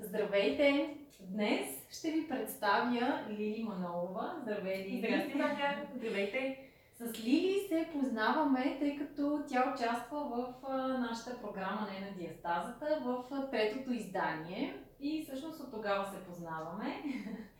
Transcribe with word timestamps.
Здравейте! 0.00 0.96
Днес 1.20 1.66
ще 1.90 2.10
ви 2.10 2.28
представя 2.28 3.24
Лили 3.30 3.64
Манолова. 3.64 4.34
Здравей, 4.42 4.84
Лили! 4.84 4.98
Здрасти, 4.98 5.34
Маня! 5.34 5.74
Здравейте! 5.96 6.58
С 6.94 7.24
Лили 7.24 7.60
се 7.68 7.88
познаваме, 7.92 8.76
тъй 8.78 8.98
като 8.98 9.44
тя 9.48 9.74
участва 9.76 10.24
в 10.24 10.68
нашата 10.98 11.40
програма 11.40 11.88
Не 11.92 12.06
на 12.06 12.12
диастазата 12.16 13.00
в 13.04 13.24
третото 13.50 13.92
издание 13.92 14.74
и 15.00 15.24
всъщност 15.24 15.60
от 15.60 15.70
тогава 15.70 16.06
се 16.06 16.24
познаваме. 16.24 17.02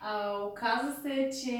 А, 0.00 0.42
оказа 0.44 0.92
се, 1.02 1.30
че 1.42 1.58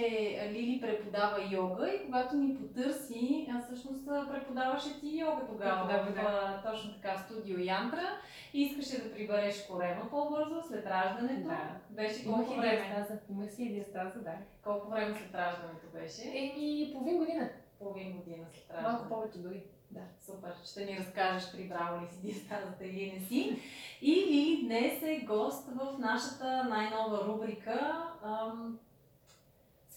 Лили 0.52 0.80
преподава 0.80 1.36
йога 1.50 1.88
и 1.90 2.04
когато 2.04 2.36
ни 2.36 2.56
потърси, 2.56 3.48
всъщност 3.66 4.06
преподаваше 4.06 5.00
ти 5.00 5.18
йога 5.18 5.46
тогава 5.46 5.86
да, 5.86 6.12
да. 6.12 6.62
точно 6.70 6.92
така 6.94 7.16
в 7.16 7.20
студио 7.20 7.58
Янтра 7.58 8.18
и 8.54 8.62
искаше 8.62 9.02
да 9.02 9.14
прибереш 9.14 9.66
корема 9.66 10.10
по-бързо 10.10 10.62
след 10.68 10.86
раждането. 10.86 11.48
Да. 11.48 11.70
Беше 11.90 12.24
колко 12.24 12.54
време? 12.54 12.76
диастаза. 12.76 13.20
Имах 13.30 13.50
си 13.50 13.68
диастаза, 13.68 14.18
да. 14.18 14.32
Колко 14.64 14.90
време 14.90 15.14
след 15.14 15.34
раждането 15.34 15.86
беше? 15.92 16.22
Еми, 16.22 16.90
половин 16.92 17.18
година. 17.18 17.48
Половин 17.78 18.16
година 18.16 18.46
след 18.52 18.68
Малко 18.70 18.86
раждането. 18.86 19.08
повече 19.08 19.38
дори. 19.38 19.64
Да. 19.90 20.00
Супер, 20.26 20.54
ще 20.70 20.84
ни 20.84 20.98
разкажеш 20.98 21.52
прибрала 21.52 22.02
ли 22.02 22.06
си 22.06 22.20
диастазата 22.22 22.86
или 22.86 23.12
не 23.12 23.26
си. 23.26 23.62
И 24.02 24.62
днес 24.66 25.02
е 25.02 25.24
гост 25.26 25.68
в 25.68 25.98
нашата 25.98 26.64
най-нова 26.64 27.24
рубрика 27.24 28.10
ам, 28.24 28.78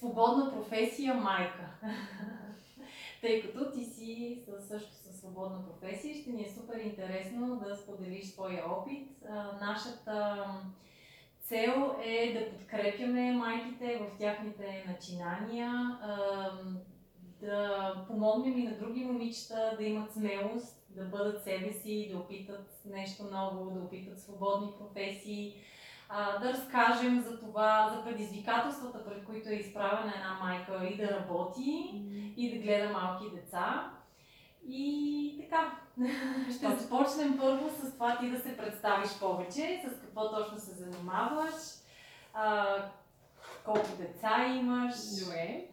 Свободна 0.02 0.52
професия 0.52 1.14
майка. 1.14 1.70
Тъй 3.22 3.42
като 3.42 3.72
ти 3.72 3.86
си 3.86 4.42
също 4.68 4.94
със 4.94 5.20
свободна 5.20 5.66
професия, 5.66 6.16
ще 6.16 6.30
ни 6.30 6.44
е 6.44 6.50
супер 6.50 6.80
интересно 6.80 7.56
да 7.56 7.76
споделиш 7.76 8.26
своя 8.26 8.72
опит. 8.72 9.10
А, 9.30 9.66
нашата 9.66 10.46
цел 11.42 11.96
е 12.04 12.40
да 12.40 12.58
подкрепяме 12.58 13.32
майките 13.32 13.98
в 13.98 14.18
тяхните 14.18 14.86
начинания, 14.88 16.00
да 17.42 17.96
помогнем 18.08 18.58
и 18.58 18.64
на 18.64 18.78
други 18.78 19.06
момичета 19.06 19.76
да 19.78 19.84
имат 19.84 20.14
смелост, 20.14 20.86
да 20.90 21.04
бъдат 21.04 21.44
себе 21.44 21.74
си, 21.74 22.10
да 22.12 22.20
опитат 22.20 22.82
нещо 22.86 23.24
ново, 23.32 23.72
да 23.72 23.80
опитат 23.80 24.20
свободни 24.20 24.72
професии, 24.80 25.56
да 26.42 26.54
разкажем 26.54 27.22
за 27.22 27.40
това, 27.40 27.94
за 27.96 28.04
предизвикателствата, 28.04 29.06
пред 29.06 29.26
които 29.26 29.50
е 29.50 29.54
изправена 29.54 30.14
една 30.16 30.40
майка 30.44 30.88
и 30.88 30.98
да 30.98 31.12
работи, 31.12 32.04
и 32.38 32.54
да 32.54 32.64
гледа 32.64 32.90
малки 32.90 33.36
деца. 33.36 33.92
И 34.68 35.40
така, 35.42 35.80
ще 36.58 36.76
започнем 36.76 37.38
първо 37.38 37.70
с 37.70 37.94
това 37.94 38.18
ти 38.18 38.30
да 38.30 38.40
се 38.40 38.58
представиш 38.58 39.20
повече, 39.20 39.84
с 39.88 40.02
какво 40.02 40.32
точно 40.32 40.60
се 40.60 40.72
занимаваш, 40.72 41.54
а, 42.34 42.76
колко 43.66 43.88
деца 43.98 44.46
имаш. 44.48 44.96
Добре. 45.24 45.68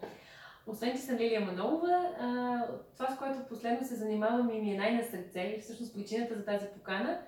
Освен, 0.69 0.93
че 0.93 1.03
съм 1.03 1.17
Лилия 1.17 1.41
Манолова, 1.41 2.11
а, 2.21 2.61
това, 2.97 3.11
с 3.11 3.19
което 3.19 3.49
последно 3.49 3.87
се 3.87 3.95
занимавам 3.95 4.51
и 4.51 4.61
ми 4.61 4.75
е 4.75 4.79
най-на 4.79 5.05
сърце 5.05 5.41
и 5.41 5.61
всъщност 5.61 5.95
причината 5.95 6.35
за 6.35 6.45
тази 6.45 6.67
покана, 6.67 7.21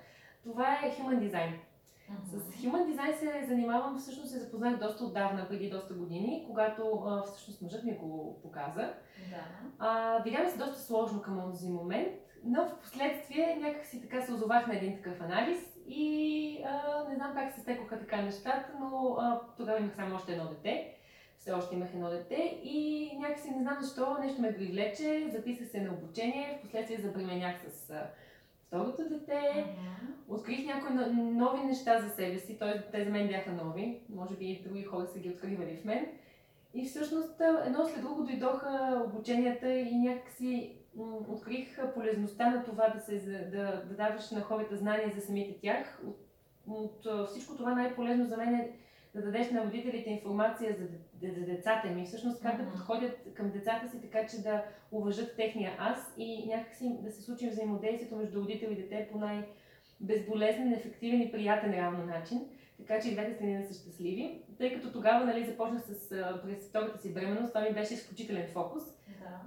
това 0.43 0.73
е 0.73 0.91
Human 0.91 1.29
Design. 1.29 1.53
С 2.25 2.63
Human 2.63 2.85
Design 2.85 3.13
се 3.13 3.45
занимавам, 3.47 3.97
всъщност 3.97 4.31
се 4.31 4.39
запознах 4.39 4.79
доста 4.79 5.03
отдавна, 5.03 5.47
преди 5.49 5.69
доста 5.69 5.93
години, 5.93 6.45
когато 6.47 7.03
а, 7.05 7.21
всъщност 7.21 7.61
мъжът 7.61 7.83
ми 7.83 7.97
го 7.97 8.39
показа. 8.43 8.93
Да. 9.29 9.43
А, 9.79 10.19
видя 10.23 10.39
ми 10.39 10.49
се 10.49 10.57
доста 10.57 10.79
сложно 10.79 11.21
към 11.21 11.41
този 11.51 11.69
момент, 11.69 12.13
но 12.43 12.65
в 12.65 12.79
последствие 12.79 13.57
някак 13.61 13.85
си 13.85 14.01
така 14.01 14.21
се 14.21 14.33
озовах 14.33 14.67
на 14.67 14.75
един 14.75 14.95
такъв 14.95 15.21
анализ 15.21 15.77
и 15.87 16.63
а, 16.65 17.03
не 17.09 17.15
знам 17.15 17.33
как 17.33 17.53
се 17.53 17.61
стекоха 17.61 17.99
така 17.99 18.21
нещата, 18.21 18.71
но 18.79 19.15
а, 19.19 19.41
тогава 19.57 19.79
имах 19.79 19.95
само 19.95 20.15
още 20.15 20.31
едно 20.31 20.45
дете. 20.49 20.97
Все 21.41 21.51
още 21.51 21.75
имах 21.75 21.93
едно 21.93 22.09
дете 22.09 22.59
и 22.63 23.09
някакси 23.19 23.51
не 23.51 23.61
знам 23.61 23.77
защо 23.81 24.17
нещо 24.19 24.41
ме 24.41 24.55
привлече, 24.55 25.29
записах 25.31 25.67
се 25.67 25.81
на 25.81 25.93
обучение, 25.93 26.57
в 26.59 26.61
последствие 26.61 26.99
забременях 26.99 27.55
с 27.69 27.93
второто 28.67 29.09
дете. 29.09 29.41
Мгм. 29.55 30.13
Открих 30.29 30.65
някои 30.65 30.95
но- 30.95 31.31
нови 31.31 31.63
неща 31.63 32.01
за 32.01 32.09
себе 32.09 32.39
си, 32.39 32.59
т.е. 32.59 32.91
те 32.91 33.03
за 33.03 33.09
мен 33.09 33.27
бяха 33.27 33.51
нови, 33.51 33.99
може 34.09 34.35
би 34.35 34.45
и 34.45 34.61
други 34.61 34.83
хора 34.83 35.07
са 35.07 35.19
ги 35.19 35.29
откривали 35.29 35.77
в 35.77 35.85
мен. 35.85 36.05
И 36.73 36.85
всъщност 36.85 37.41
едно 37.65 37.85
след 37.85 38.01
друго 38.01 38.23
дойдоха 38.23 39.03
обученията 39.07 39.73
и 39.73 39.95
някакси 39.95 40.75
открих 41.27 41.93
полезността 41.93 42.49
на 42.49 42.63
това 42.63 42.89
да, 42.89 42.99
се, 42.99 43.19
да, 43.51 43.83
да 43.85 43.95
даваш 43.95 44.31
на 44.31 44.41
хората 44.41 44.77
знания 44.77 45.11
за 45.15 45.21
самите 45.21 45.59
тях. 45.61 46.01
От, 46.67 47.05
от 47.05 47.29
всичко 47.29 47.55
това 47.55 47.75
най-полезно 47.75 48.25
за 48.25 48.37
мен 48.37 48.55
е 48.55 48.71
да 49.15 49.21
дадеш 49.21 49.51
на 49.51 49.65
родителите 49.65 50.09
информация 50.09 50.75
за, 50.79 50.85
за 51.29 51.45
децата 51.45 51.87
ми, 51.87 52.05
всъщност 52.05 52.41
как 52.41 52.57
да 52.57 52.71
подходят 52.71 53.33
към 53.33 53.49
децата 53.49 53.89
си, 53.89 54.01
така 54.01 54.27
че 54.27 54.41
да 54.41 54.63
уважат 54.91 55.35
техния 55.35 55.71
аз 55.79 56.13
и 56.17 56.45
някакси 56.47 56.97
да 57.01 57.11
се 57.11 57.21
случи 57.21 57.49
взаимодействието 57.49 58.15
между 58.15 58.41
родител 58.41 58.69
и 58.71 58.75
дете 58.75 59.09
по 59.11 59.17
най- 59.17 59.47
безболезнен, 59.99 60.73
ефективен 60.73 61.21
и 61.21 61.31
приятен 61.31 61.73
равно 61.73 62.05
начин, 62.05 62.41
така 62.77 63.01
че 63.01 63.09
и 63.09 63.11
двете 63.11 63.33
страни 63.33 63.61
да 63.61 63.67
са 63.67 63.81
щастливи. 63.81 64.41
Тъй 64.57 64.73
като 64.73 64.91
тогава 64.91 65.25
нали, 65.25 65.45
започнах 65.45 65.81
с, 65.81 66.09
през 66.43 66.69
втората 66.69 67.01
си 67.01 67.13
бременност, 67.13 67.53
това 67.53 67.61
ми 67.61 67.73
беше 67.73 67.93
изключителен 67.93 68.47
фокус. 68.53 68.83
Да. 69.19 69.41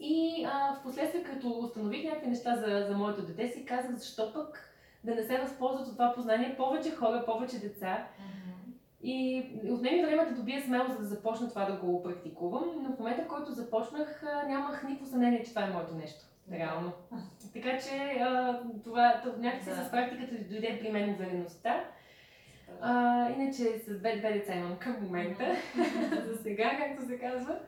И 0.00 0.46
а, 0.48 0.74
в 0.74 0.82
последствие, 0.82 1.22
като 1.22 1.58
установих 1.58 2.04
някакви 2.04 2.28
неща 2.28 2.56
за, 2.56 2.86
за 2.88 2.96
моето 2.96 3.22
дете, 3.22 3.48
си 3.48 3.64
казах, 3.64 3.96
защо 3.96 4.32
пък 4.32 4.74
да 5.04 5.14
не 5.14 5.22
се 5.22 5.38
възползват 5.38 5.86
от 5.86 5.92
това 5.92 6.12
познание 6.14 6.56
повече 6.56 6.90
хора, 6.90 7.24
повече 7.26 7.58
деца. 7.58 8.08
Мгм. 8.18 8.55
И 9.08 9.46
отнеми 9.70 10.04
време 10.04 10.24
да 10.24 10.34
добия 10.34 10.62
смелост, 10.62 10.92
за 10.92 10.98
да 10.98 11.04
започна 11.04 11.48
това 11.48 11.64
да 11.64 11.76
го 11.76 12.02
практикувам, 12.02 12.64
но 12.82 12.96
в 12.96 12.98
момента, 12.98 13.22
в 13.22 13.28
който 13.28 13.52
започнах, 13.52 14.22
нямах 14.48 14.82
никакво 14.82 15.06
съмнение, 15.06 15.42
че 15.44 15.50
това 15.50 15.62
е 15.62 15.70
моето 15.70 15.94
нещо. 15.94 16.24
Реално. 16.52 16.92
Така 17.52 17.78
че 17.78 18.20
а, 18.20 18.60
това 18.84 19.20
то, 19.24 19.34
някакси 19.38 19.70
Да. 19.70 19.76
с 19.76 19.90
практиката 19.90 20.34
дойде 20.50 20.78
при 20.80 20.92
мен 20.92 21.10
увереността. 21.10 21.84
А, 22.80 23.30
иначе 23.30 23.78
с 23.78 23.98
две, 23.98 24.16
две 24.16 24.32
деца 24.32 24.54
имам 24.54 24.76
към 24.76 24.96
момента, 25.02 25.56
за 26.26 26.42
сега, 26.42 26.70
както 26.78 27.06
се 27.06 27.18
казва. 27.18 27.58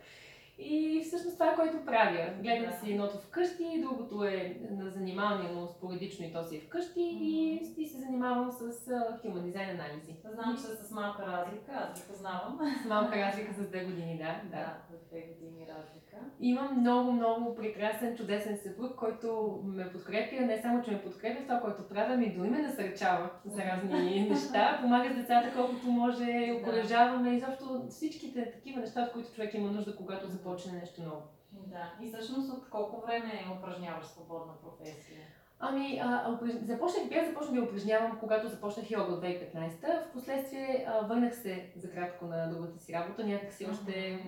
И 0.58 1.02
всъщност 1.06 1.36
това 1.36 1.52
е 1.52 1.56
което 1.56 1.84
правя. 1.84 2.30
Гледам 2.42 2.70
Да. 2.70 2.76
си 2.76 2.92
едното 2.92 3.18
вкъщи, 3.18 3.80
другото 3.82 4.24
е 4.24 4.56
на 4.70 4.90
занимание, 4.90 5.50
но 5.54 5.66
споредично 5.66 6.26
и 6.26 6.32
то 6.32 6.44
си 6.44 6.56
е 6.56 6.60
вкъщи 6.60 7.00
и, 7.00 7.60
и 7.78 7.86
се 7.86 7.98
занимавам 7.98 8.50
с 8.50 8.60
а, 8.88 9.18
human 9.24 9.52
design 9.52 9.70
анализи. 9.70 10.16
Знам, 10.24 10.56
че 10.56 10.62
с 10.62 10.90
малка 10.90 11.26
разлика, 11.26 11.72
аз 11.72 12.00
ги 12.00 12.06
познавам. 12.08 12.58
С 12.82 12.88
малка 12.88 13.16
разлика 13.16 13.54
с 13.54 13.68
две 13.68 13.84
години, 13.84 14.18
да. 14.18 14.24
да. 14.50 14.56
Да, 14.56 14.96
две 15.08 15.20
години 15.20 15.66
разлика. 15.68 16.16
Имам 16.40 16.80
много, 16.80 17.12
много 17.12 17.54
прекрасен, 17.54 18.16
чудесен 18.16 18.58
съпруг, 18.62 18.94
който 18.96 19.58
ме 19.64 19.92
подкрепя. 19.92 20.40
Не 20.40 20.62
само, 20.62 20.82
че 20.82 20.90
ме 20.90 21.02
подкрепя 21.02 21.40
в 21.40 21.42
това, 21.42 21.60
което 21.60 21.88
правя, 21.88 22.16
ми 22.16 22.34
дори 22.36 22.50
ме 22.50 22.62
насърчава 22.62 23.30
за 23.46 23.62
разни 23.64 24.28
неща. 24.30 24.78
Помага 24.82 25.12
с 25.12 25.16
децата 25.16 25.52
колкото 25.56 25.86
може, 25.86 26.56
окоръжаваме 26.60 27.36
изобщо 27.36 27.86
всичките 27.88 28.50
такива 28.52 28.80
неща, 28.80 29.02
от 29.02 29.12
които 29.12 29.32
човек 29.34 29.54
има 29.54 29.70
нужда, 29.70 29.96
когато 29.96 30.28
започне 30.48 30.72
нещо 30.72 31.02
ново. 31.02 31.22
Да. 31.52 31.92
И 32.02 32.08
всъщност 32.08 32.52
от 32.52 32.70
колко 32.70 33.06
време 33.06 33.32
упражняваш 33.58 34.06
свободна 34.06 34.52
професия? 34.62 35.20
Ами, 35.60 36.00
а, 36.04 36.30
упраж- 36.30 36.64
започнах, 36.64 37.08
бях 37.08 37.26
започнах 37.26 37.54
да 37.54 37.62
упражнявам, 37.62 38.18
когато 38.20 38.48
започнах 38.48 38.90
йога 38.90 39.12
от 39.12 39.20
2015. 39.20 40.08
Впоследствие 40.10 40.86
а, 40.88 41.00
върнах 41.06 41.36
се 41.36 41.70
за 41.76 41.90
кратко 41.90 42.24
на 42.24 42.50
другата 42.50 42.78
си 42.78 42.92
работа. 42.92 43.26
Някак 43.26 43.52
си 43.52 43.66
още, 43.70 44.24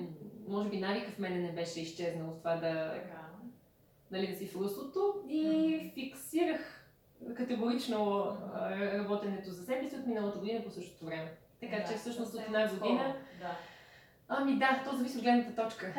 може 0.48 0.68
би 0.68 0.80
навика 0.80 1.10
в 1.10 1.18
мене 1.18 1.38
не 1.38 1.52
беше 1.52 1.80
изчезнал 1.80 2.32
с 2.32 2.38
това 2.38 2.56
да, 2.56 2.92
Така. 2.94 3.26
нали, 4.10 4.26
да 4.26 4.36
си 4.36 4.46
в 4.46 4.56
руслото 4.56 5.14
и 5.28 5.90
фиксирах 5.94 6.86
категорично 7.36 8.22
а, 8.54 8.70
работенето 8.98 9.50
за 9.50 9.64
себе 9.64 9.88
си 9.88 9.96
от 9.96 10.06
миналата 10.06 10.38
година 10.38 10.64
по 10.64 10.70
същото 10.70 11.04
време. 11.06 11.32
Така 11.60 11.76
Да, 11.76 11.84
че 11.84 11.94
всъщност 11.94 12.34
от 12.34 12.40
една 12.40 12.68
година. 12.68 13.16
Да. 13.40 13.56
Ами 14.32 14.58
да, 14.58 14.82
то 14.84 14.96
зависи 14.96 15.18
от 15.18 15.22
гледната 15.24 15.62
точка. 15.62 15.94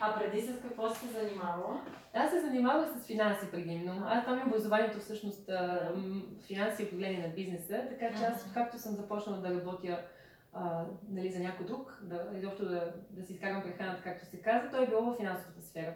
А 0.00 0.18
преди 0.18 0.40
с 0.40 0.60
какво 0.62 0.90
си 0.90 1.06
се 1.06 1.20
занимавала? 1.20 1.80
Аз 2.14 2.30
се 2.30 2.40
занимавах 2.40 2.88
с 2.88 3.06
финанси 3.06 3.50
предимно. 3.50 4.02
Аз 4.06 4.24
там 4.24 4.38
е 4.38 4.44
образованието 4.46 4.98
всъщност 4.98 5.50
финанси 6.46 6.82
и 6.82 6.86
управление 6.86 7.26
на 7.26 7.34
бизнеса, 7.34 7.84
така 7.88 8.18
че 8.18 8.24
аз 8.24 8.52
както 8.54 8.78
съм 8.78 8.94
започнала 8.94 9.38
да 9.38 9.60
работя 9.60 9.98
а, 10.52 10.84
нали, 11.10 11.30
за 11.30 11.38
някой 11.38 11.66
друг, 11.66 11.98
да, 12.02 12.26
изобщо 12.34 12.64
да, 12.64 12.92
да 13.10 13.22
си 13.26 13.32
изкарвам 13.32 13.62
прехраната, 13.62 14.02
както 14.02 14.26
се 14.26 14.42
казва, 14.42 14.70
той 14.70 14.84
е 14.84 14.88
било 14.88 15.02
в 15.02 15.16
финансовата 15.16 15.62
сфера. 15.62 15.94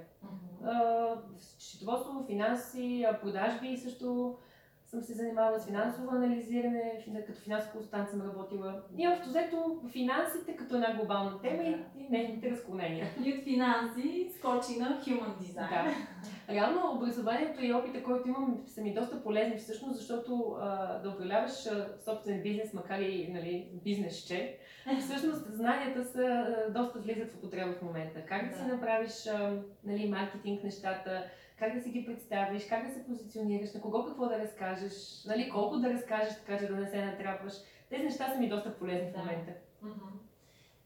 А, 0.64 1.14
счетоводство, 1.58 2.24
финанси, 2.26 3.06
продажби 3.22 3.76
също 3.76 4.38
съм 4.86 5.02
се 5.02 5.12
занимавала 5.12 5.60
с 5.60 5.66
финансово 5.66 6.10
анализиране, 6.10 7.04
като 7.26 7.40
финансов 7.40 7.72
консултант 7.72 8.10
съм 8.10 8.22
работила. 8.22 8.82
И 8.98 9.08
общо 9.08 9.28
взето 9.28 9.80
финансите 9.92 10.56
като 10.56 10.74
една 10.74 10.94
глобална 10.94 11.40
тема 11.40 11.62
и, 11.62 11.76
и 11.98 12.08
нейните 12.10 12.50
разклонения. 12.50 13.06
И 13.24 13.32
от 13.32 13.44
финанси 13.44 14.30
скочи 14.38 14.78
на 14.78 15.00
Human 15.02 15.38
Design. 15.40 15.84
Да. 15.84 16.54
Реално 16.54 16.92
образованието 16.96 17.64
и 17.64 17.72
опита, 17.72 18.02
който 18.02 18.28
имам, 18.28 18.62
са 18.66 18.80
ми 18.80 18.94
доста 18.94 19.22
полезни 19.22 19.56
всъщност, 19.56 19.96
защото 19.96 20.56
а, 20.60 20.98
да 20.98 21.10
управляваш 21.10 21.66
а, 21.66 21.88
собствен 22.04 22.42
бизнес, 22.42 22.72
макар 22.72 22.98
и 22.98 23.28
нали, 23.32 23.68
бизнесче, 23.84 24.58
всъщност 25.00 25.54
знанията 25.54 26.04
са 26.04 26.22
а, 26.22 26.70
доста 26.72 26.98
влизат 26.98 27.32
в 27.32 27.36
употреба 27.36 27.72
в 27.72 27.82
момента. 27.82 28.20
Как 28.28 28.48
да, 28.48 28.56
си 28.56 28.62
Да. 28.66 28.72
направиш 28.74 29.26
а, 29.26 29.62
нали, 29.84 30.08
маркетинг 30.08 30.64
нещата, 30.64 31.24
как 31.58 31.74
да 31.74 31.80
си 31.80 31.90
ги 31.90 32.06
представиш, 32.06 32.66
как 32.68 32.86
да 32.88 32.94
се 32.94 33.04
позиционираш, 33.06 33.74
на 33.74 33.80
кого 33.80 34.04
какво 34.04 34.26
да 34.26 34.38
разкажеш, 34.38 35.24
нали, 35.26 35.50
колко 35.50 35.76
да 35.76 35.92
разкажеш, 35.92 36.34
така 36.36 36.58
че 36.58 36.66
да 36.66 36.76
не 36.76 36.86
се 36.88 37.04
натрапваш. 37.04 37.52
Тези 37.90 38.02
неща 38.04 38.32
са 38.32 38.38
ми 38.40 38.48
доста 38.48 38.78
полезни 38.78 39.08
в 39.08 39.12
Да. 39.12 39.18
момента. 39.18 39.52
Мгм. 39.82 40.06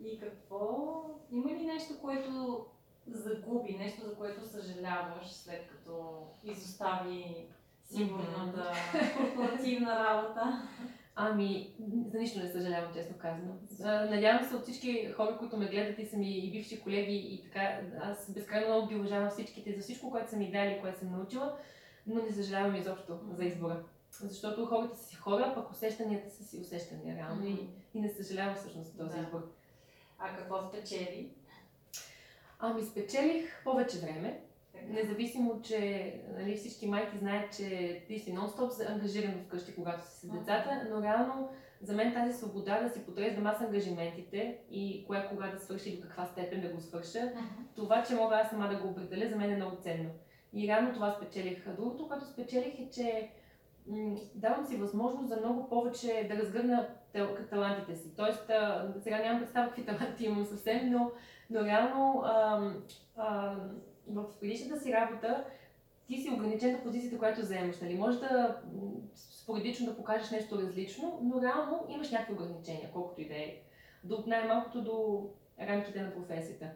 И 0.01 0.21
какво? 0.21 1.03
Има 1.31 1.51
ли 1.51 1.67
нещо, 1.67 1.95
което 2.01 2.67
загуби, 3.07 3.77
нещо, 3.79 4.01
за 4.01 4.15
което 4.15 4.47
съжаляваш, 4.49 5.27
след 5.29 5.69
като 5.69 6.23
изостави 6.45 7.47
сигурната 7.85 8.73
корпоративна 9.17 10.05
работа? 10.05 10.69
Ами, 11.23 11.75
за 12.13 12.19
нищо 12.19 12.39
не 12.39 12.49
съжалявам, 12.53 12.95
честно 12.95 13.19
казано. 13.19 13.55
Надявам 14.11 14.45
се 14.45 14.55
от 14.55 14.63
всички 14.63 15.13
хора, 15.17 15.37
които 15.39 15.57
ме 15.57 15.69
гледат 15.69 15.99
и 15.99 16.07
са 16.07 16.17
ми 16.17 16.39
и 16.39 16.51
бивши 16.51 16.81
колеги 16.83 17.15
и 17.15 17.43
така, 17.43 17.81
аз 18.03 18.33
безкрайно 18.33 18.69
много 18.69 18.89
ги 18.89 18.97
уважавам 18.97 19.31
всичките 19.31 19.73
за 19.73 19.81
всичко, 19.81 20.11
което 20.11 20.31
са 20.31 20.37
ми 20.37 20.51
дали, 20.51 20.79
което 20.81 20.99
съм 20.99 21.13
научила, 21.13 21.57
но 22.07 22.23
не 22.23 22.33
съжалявам 22.33 22.77
изобщо 22.77 23.21
за 23.33 23.45
избора. 23.45 23.85
Защото 24.11 24.67
хората 24.67 24.97
са 24.97 25.05
си 25.05 25.17
хора, 25.17 25.53
пък 25.55 25.71
усещанията 25.71 26.31
са 26.31 26.45
си 26.45 26.59
усещания 26.61 27.17
реално 27.17 27.47
и, 27.47 27.69
и 27.95 28.01
не 28.01 28.09
съжалявам 28.09 28.55
всъщност 28.55 28.99
този 28.99 29.17
Да. 29.17 29.23
избор. 29.23 29.53
А 30.19 30.37
какво 30.37 30.69
спечели? 30.69 31.31
Ами 32.59 32.83
спечелих 32.83 33.65
повече 33.65 33.99
време. 33.99 34.41
Независимо, 34.89 35.63
че 35.63 36.15
нали, 36.39 36.57
всички 36.57 36.87
майки 36.87 37.19
знаят, 37.19 37.57
че 37.57 38.01
ти 38.09 38.19
си 38.19 38.35
нон-стоп 38.35 38.91
ангажиран 38.93 39.35
вкъщи, 39.47 39.75
когато 39.75 40.07
си 40.07 40.27
с 40.27 40.31
децата, 40.31 40.87
но 40.91 41.03
реално 41.03 41.49
за 41.83 41.95
мен 41.95 42.15
тази 42.15 42.39
свобода 42.39 42.81
да 42.81 42.91
си 42.91 43.07
подреждам 43.07 43.47
аз 43.47 43.61
ангажиментите 43.61 44.59
и 44.71 45.05
кое 45.07 45.27
кога 45.29 45.47
да 45.47 45.59
свърши 45.59 45.91
и 45.91 45.97
до 45.97 46.03
каква 46.03 46.27
степен 46.27 46.61
да 46.61 46.69
го 46.69 46.81
свърша, 46.81 47.33
това, 47.77 48.03
че 48.03 48.15
мога 48.15 48.37
аз 48.37 48.51
сама 48.51 48.69
да 48.69 48.77
го 48.77 48.89
определя, 48.89 49.29
за 49.29 49.37
мен 49.37 49.53
е 49.53 49.57
много 49.57 49.77
ценно. 49.77 50.11
И 50.53 50.69
реално 50.69 50.95
това 50.95 51.13
спечелих. 51.13 51.67
А 51.67 51.73
Другото, 51.73 52.09
което 52.09 52.25
спечелих 52.27 52.81
е, 52.81 52.91
че 52.93 53.31
м, 53.87 54.17
давам 54.35 54.65
си 54.65 54.77
възможност 54.77 55.29
за 55.29 55.37
много 55.37 55.69
повече 55.69 56.29
да 56.29 56.43
разгърна 56.43 56.89
тел- 57.13 57.37
талантите 57.51 57.97
си. 57.97 58.17
Тоест, 58.17 58.51
а, 58.51 58.93
сега 59.01 59.19
нямам 59.19 59.41
представа 59.41 59.67
какви 59.67 59.85
таланти 59.85 60.25
имам 60.25 60.45
съвсем, 60.45 60.91
но, 60.91 61.11
но 61.51 61.65
реално 61.65 62.23
ам, 62.25 62.83
ам, 63.17 63.71
в 64.09 64.25
предишната 64.41 64.81
си 64.81 64.93
работа 64.93 65.45
ти 66.07 66.19
си 66.19 66.31
ограничен 66.31 66.77
до 66.77 66.83
позицията, 66.83 67.19
която 67.19 67.43
заемаш. 67.43 67.81
Нали? 67.81 67.95
Може 67.95 68.19
да 68.19 68.61
споредично 69.15 69.87
да 69.87 69.97
покажеш 69.97 70.31
нещо 70.31 70.59
различно, 70.59 71.19
но 71.23 71.43
реално 71.43 71.87
имаш 71.89 72.11
някакви 72.11 72.35
ограничения, 72.35 72.91
колкото 72.93 73.21
и 73.21 73.29
да 73.29 73.35
е. 73.35 73.57
До 74.05 74.25
най-малкото 74.27 74.83
до 74.83 75.27
рамките 75.61 76.03
на 76.03 76.15
професията. 76.15 76.71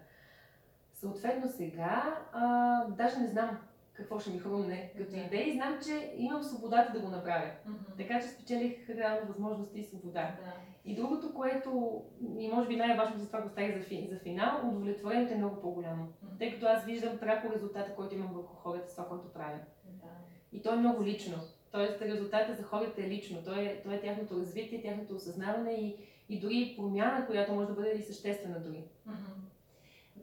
Съответно 0.92 1.48
сега, 1.48 2.18
а, 2.32 2.84
даже 2.84 3.18
не 3.18 3.28
знам 3.28 3.58
какво 3.94 4.19
ще 4.19 4.31
ми 4.31 4.38
хрумне 4.38 4.93
като 4.99 5.11
Да. 5.11 5.17
идея 5.17 5.49
и 5.49 5.52
знам, 5.52 5.79
че 5.87 6.12
имам 6.17 6.43
свободата 6.43 6.93
да 6.93 7.00
го 7.00 7.08
направя. 7.08 7.50
Мгм. 7.67 7.79
Така 7.99 8.20
че 8.20 8.26
спечелих 8.26 8.88
реално 8.91 9.26
възможности 9.29 9.81
и 9.81 9.85
свобода. 9.85 10.37
Да. 10.44 10.52
И 10.85 10.94
другото, 10.94 11.35
което, 11.35 12.02
и 12.38 12.49
може 12.49 12.69
би 12.69 12.76
най-важното 12.76 13.20
за 13.20 13.26
това 13.26 13.41
го 13.41 13.46
оставих 13.46 13.79
за, 13.79 13.85
фи, 13.85 14.08
за 14.11 14.19
финал, 14.19 14.69
удовлетворението 14.69 15.32
е 15.32 15.37
много 15.37 15.61
по-голямо. 15.61 16.02
Мгм. 16.23 16.37
Тъй 16.38 16.52
като 16.55 16.67
аз 16.67 16.85
виждам 16.85 17.19
пряко 17.19 17.52
резултата, 17.52 17.94
който 17.94 18.14
имам 18.14 18.32
върху 18.35 18.55
хората 18.56 18.88
с 18.88 18.96
това, 18.96 19.08
което 19.08 19.32
правя. 19.32 19.58
Да. 19.85 20.08
И 20.52 20.62
то 20.62 20.73
е 20.73 20.76
много 20.76 21.05
лично. 21.05 21.37
Тоест 21.73 22.02
резултатът 22.02 22.56
за 22.56 22.62
хората 22.62 23.02
е 23.02 23.08
лично. 23.08 23.43
То 23.44 23.55
е, 23.55 23.81
то 23.85 23.91
е 23.93 24.00
тяхното 24.00 24.37
развитие, 24.37 24.82
тяхното 24.82 25.14
осъзнаване 25.14 25.73
и, 25.73 25.96
и 26.29 26.41
дори 26.41 26.75
промяна, 26.79 27.26
която 27.26 27.52
може 27.55 27.67
да 27.69 27.75
бъде 27.75 27.91
и 27.91 28.02
съществена 28.02 28.61
дори. 28.61 28.85
Мгм. 29.06 29.17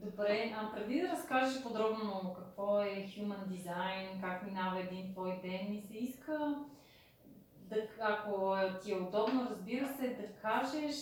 Добре, 0.03 0.56
а 0.57 0.71
преди 0.75 1.01
да 1.01 1.07
разкажеш 1.07 1.63
подробно 1.63 2.36
какво 2.38 2.81
е 2.81 3.06
Human 3.07 3.48
Design, 3.48 4.21
как 4.21 4.44
минава 4.44 4.80
един 4.80 5.12
твой 5.12 5.39
ден, 5.44 5.69
ми 5.69 5.81
се 5.81 5.98
иска 5.98 6.56
да, 7.56 7.75
ако 8.00 8.56
ти 8.83 8.92
е 8.92 8.95
удобно, 8.95 9.48
разбира 9.50 9.88
се, 9.88 10.07
да 10.07 10.27
кажеш, 10.42 10.95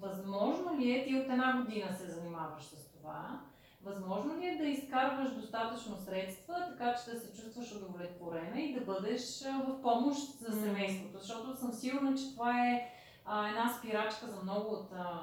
възможно 0.00 0.78
ли 0.78 0.90
е, 0.90 1.04
ти 1.04 1.16
от 1.16 1.22
една 1.22 1.62
година 1.62 1.92
се 1.92 2.06
занимаваш 2.06 2.62
с 2.62 2.92
това, 2.92 3.40
възможно 3.82 4.40
ли 4.40 4.46
е 4.46 4.58
да 4.58 4.64
изкарваш 4.64 5.34
достатъчно 5.34 5.96
средства, 5.96 6.54
така 6.68 6.94
че 6.94 7.10
да 7.10 7.20
се 7.20 7.42
чувстваш 7.42 7.72
удовлетворена 7.76 8.60
и 8.60 8.74
да 8.74 8.80
бъдеш 8.80 9.42
в 9.44 9.82
помощ 9.82 10.38
за 10.38 10.60
семейството, 10.60 11.18
защото 11.18 11.56
съм 11.56 11.72
сигурна, 11.72 12.14
че 12.14 12.32
това 12.32 12.66
е 12.66 12.92
а, 13.24 13.48
една 13.48 13.68
спирачка 13.78 14.26
за 14.26 14.42
много 14.42 14.74
от, 14.74 14.92
а, 14.92 15.20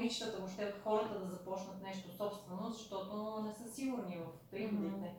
момичетата, 0.00 0.38
въобще 0.38 0.72
хората 0.82 1.18
да 1.18 1.26
започнат 1.26 1.82
нещо 1.82 2.16
собствено, 2.16 2.70
защото 2.70 3.42
не 3.46 3.52
са 3.54 3.74
сигурни 3.74 4.16
в 4.16 4.50
приходите. 4.50 5.14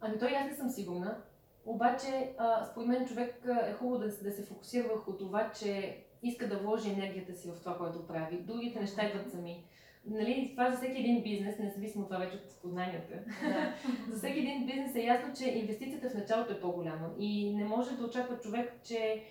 Ами 0.00 0.18
той 0.18 0.36
аз 0.36 0.50
не 0.50 0.56
съм 0.56 0.70
сигурна. 0.70 1.22
Обаче, 1.66 2.34
а, 2.38 2.64
според 2.64 2.88
мен 2.88 3.06
човек 3.06 3.46
е 3.68 3.72
хубаво 3.72 3.98
да, 3.98 4.10
се- 4.10 4.24
да 4.24 4.30
се 4.30 4.44
фокусира 4.46 4.88
върху 4.88 5.12
това, 5.12 5.52
че 5.52 5.98
иска 6.22 6.48
да 6.48 6.58
вложи 6.58 6.90
енергията 6.90 7.34
си 7.34 7.48
в 7.48 7.60
това, 7.60 7.78
което 7.78 8.06
прави. 8.06 8.36
Другите 8.38 8.80
неща 8.80 9.02
идват 9.06 9.30
сами. 9.30 9.64
Нали, 10.06 10.48
това 10.50 10.70
за 10.70 10.76
всеки 10.76 11.00
един 11.00 11.22
бизнес, 11.22 11.58
независимо 11.58 12.02
от 12.04 12.10
това 12.10 12.18
вече 12.24 12.36
от 12.36 12.60
познанията. 12.62 13.14
Да. 13.42 13.74
За 14.12 14.18
всеки 14.18 14.38
един 14.38 14.66
бизнес 14.66 14.94
е 14.94 15.00
ясно, 15.00 15.34
че 15.38 15.50
инвестицията 15.50 16.10
в 16.10 16.14
началото 16.14 16.52
е 16.52 16.60
по-голяма 16.60 17.10
и 17.18 17.54
не 17.54 17.64
може 17.64 17.96
да 17.96 18.04
очаква 18.04 18.38
човек, 18.40 18.80
че 18.84 19.24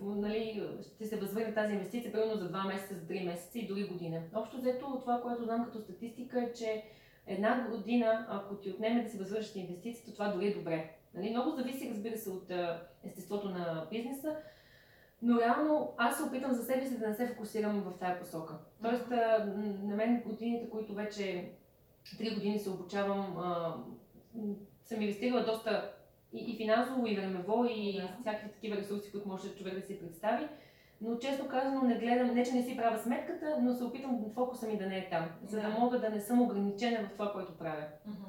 нали, 0.00 0.68
ще 0.94 1.06
се 1.06 1.16
възвърне 1.16 1.54
тази 1.54 1.72
инвестиция 1.72 2.12
примерно 2.12 2.36
за 2.36 2.52
2 2.52 2.66
месеца, 2.66 2.94
за 2.94 3.00
3 3.00 3.24
месеца 3.24 3.58
и 3.58 3.66
дори 3.66 3.84
година. 3.88 4.22
Общо 4.34 4.56
взето 4.56 4.98
това, 5.00 5.20
което 5.22 5.44
знам 5.44 5.64
като 5.64 5.80
статистика 5.80 6.42
е, 6.42 6.52
че 6.52 6.82
една 7.26 7.68
година, 7.70 8.26
ако 8.28 8.54
ти 8.54 8.70
отнеме 8.70 9.02
да 9.02 9.10
си 9.10 9.18
възвършиш 9.18 9.56
инвестицията, 9.56 10.12
това 10.12 10.28
дори 10.28 10.46
е 10.46 10.54
добре. 10.54 10.90
Нали, 11.14 11.30
много 11.30 11.50
зависи, 11.50 11.90
разбира 11.90 12.16
се, 12.16 12.30
от 12.30 12.52
естеството 13.04 13.48
на 13.48 13.86
бизнеса, 13.90 14.36
но 15.22 15.40
реално 15.40 15.94
аз 15.98 16.16
се 16.16 16.22
опитам 16.22 16.52
за 16.52 16.62
себе 16.62 16.86
си 16.86 16.98
да 16.98 17.08
не 17.08 17.14
се 17.14 17.26
фокусирам 17.26 17.80
в 17.80 17.98
тази 17.98 18.20
посока. 18.20 18.58
Тоест, 18.82 19.10
на 19.10 19.96
мен 19.96 20.22
годините, 20.26 20.70
които 20.70 20.94
вече 20.94 21.52
три 22.18 22.34
години 22.34 22.58
се 22.58 22.70
обучавам, 22.70 23.36
съм 24.84 25.02
инвестирала 25.02 25.44
доста 25.44 25.92
и, 26.34 26.52
и 26.52 26.56
финансово, 26.56 27.06
и 27.06 27.16
времево, 27.16 27.64
и 27.70 28.00
Да. 28.00 28.16
всякакви 28.20 28.48
такива 28.52 28.76
ресурси, 28.76 29.12
които 29.12 29.28
може 29.28 29.54
човек 29.54 29.74
да 29.74 29.82
си 29.82 30.00
представи. 30.00 30.48
Но 31.00 31.18
честно 31.18 31.48
казано 31.48 31.82
не 31.82 31.98
гледам, 31.98 32.34
не 32.34 32.44
че 32.44 32.52
не 32.52 32.62
си 32.62 32.76
правя 32.76 32.98
сметката, 32.98 33.56
но 33.62 33.74
се 33.74 33.84
опитам 33.84 34.24
фокуса 34.34 34.66
ми 34.66 34.78
да 34.78 34.86
не 34.86 34.98
е 34.98 35.10
там, 35.10 35.28
за 35.44 35.60
да 35.60 35.68
мога 35.68 36.00
да 36.00 36.10
не 36.10 36.20
съм 36.20 36.42
ограничена 36.42 37.06
в 37.08 37.12
това, 37.12 37.32
което 37.32 37.58
правя. 37.58 37.84
Мгм. 38.06 38.24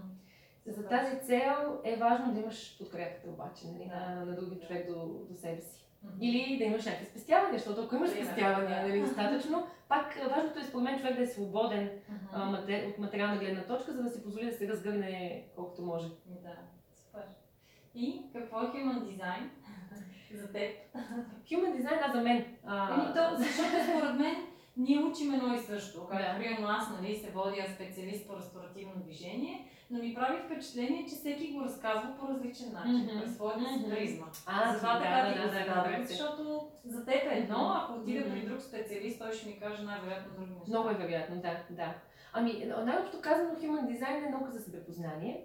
За 0.68 0.88
тази 0.88 1.20
цел 1.20 1.80
е 1.84 1.96
важно 1.96 2.34
да 2.34 2.40
имаш 2.40 2.78
подкрепата 2.78 3.30
обаче 3.30 3.68
нали, 3.68 3.86
на, 3.86 4.26
на 4.26 4.36
други 4.36 4.60
човек 4.68 4.88
до, 4.88 5.06
до 5.30 5.36
себе 5.36 5.62
си. 5.62 5.86
Мгм. 6.04 6.18
Или 6.22 6.58
да 6.58 6.64
имаш 6.64 6.86
някакви 6.86 7.06
спестявания, 7.06 7.60
защото 7.60 7.82
ако 7.82 7.96
имаш 7.96 8.10
спестявания 8.10 8.88
нали, 8.88 9.02
достатъчно, 9.02 9.68
пак 9.90 10.18
а, 10.18 10.30
важното 10.30 10.60
е 10.60 10.64
според 10.64 10.84
мен 10.84 11.00
човек 11.00 11.16
да 11.16 11.24
е 11.24 11.28
свободен 11.28 11.90
Мгм. 12.10 12.26
а, 12.32 12.46
матер... 12.46 12.88
от 12.88 12.98
материална 12.98 13.38
гледна 13.38 13.64
точка, 13.64 13.94
за 13.94 14.04
да 14.04 14.10
си 14.10 14.24
позволи 14.24 14.46
да 14.46 14.52
се 14.52 14.68
разгърне 14.68 15.44
колкото 15.56 15.82
може. 15.82 16.08
Да. 16.26 16.56
И 17.96 18.22
какво 18.34 18.60
е 18.60 18.66
Human 18.66 19.00
Design 19.00 19.44
за 20.34 20.52
теб? 20.52 20.72
Human 21.46 21.74
design, 21.76 22.08
да, 22.08 22.14
за 22.14 22.22
мен. 22.24 22.46
А, 22.66 22.88
Ами 22.94 23.14
то, 23.14 23.36
защото 23.38 23.70
според 23.90 24.16
мен 24.16 24.36
ние 24.78 25.00
учим 25.00 25.34
едно 25.34 25.54
и 25.54 25.60
също. 25.60 26.08
Както 26.08 26.24
Да. 26.24 26.38
примерно 26.40 26.68
аз, 26.70 26.90
нали, 26.92 27.16
се 27.16 27.32
водя 27.32 27.66
специалист 27.76 28.28
по 28.28 28.38
ресторативно 28.38 28.94
движение, 28.96 29.68
но 29.92 30.00
ми 30.00 30.14
прави 30.14 30.38
впечатление, 30.40 31.06
че 31.06 31.16
всеки 31.16 31.52
го 31.52 31.62
разказва 31.62 32.18
по 32.20 32.28
различен 32.28 32.74
начин, 32.74 32.98
Мгм. 32.98 33.20
през 33.22 33.36
своята 33.36 33.60
Мгм. 33.62 33.90
призма. 33.90 34.26
а, 34.46 34.72
Затова 34.74 34.94
да, 34.94 35.00
така 35.00 35.16
да, 35.18 35.34
ти 35.34 35.40
да, 35.40 35.46
го 35.46 35.52
да, 35.66 35.76
разбира 35.76 36.08
се. 36.08 36.14
защото 36.14 36.68
за 36.86 37.06
теб 37.06 37.24
е 37.24 37.38
едно, 37.38 37.74
ако 37.76 37.94
отида 37.94 38.24
при 38.24 38.40
Мгм. 38.40 38.48
друг 38.48 38.62
специалист, 38.62 39.20
той 39.20 39.34
ще 39.34 39.48
ми 39.50 39.60
каже 39.60 39.84
най-вероятно 39.84 40.34
други 40.36 40.52
неща. 40.52 40.66
Много 40.68 40.90
е 40.90 40.94
вероятно, 40.94 41.36
да, 41.36 41.58
да. 41.70 41.94
Ами, 42.34 42.54
най-общо 42.86 43.22
казано, 43.22 43.50
Human 43.52 43.86
Design 43.88 44.28
е 44.28 44.32
наука 44.32 44.52
за 44.52 44.60
себепознание. 44.60 45.44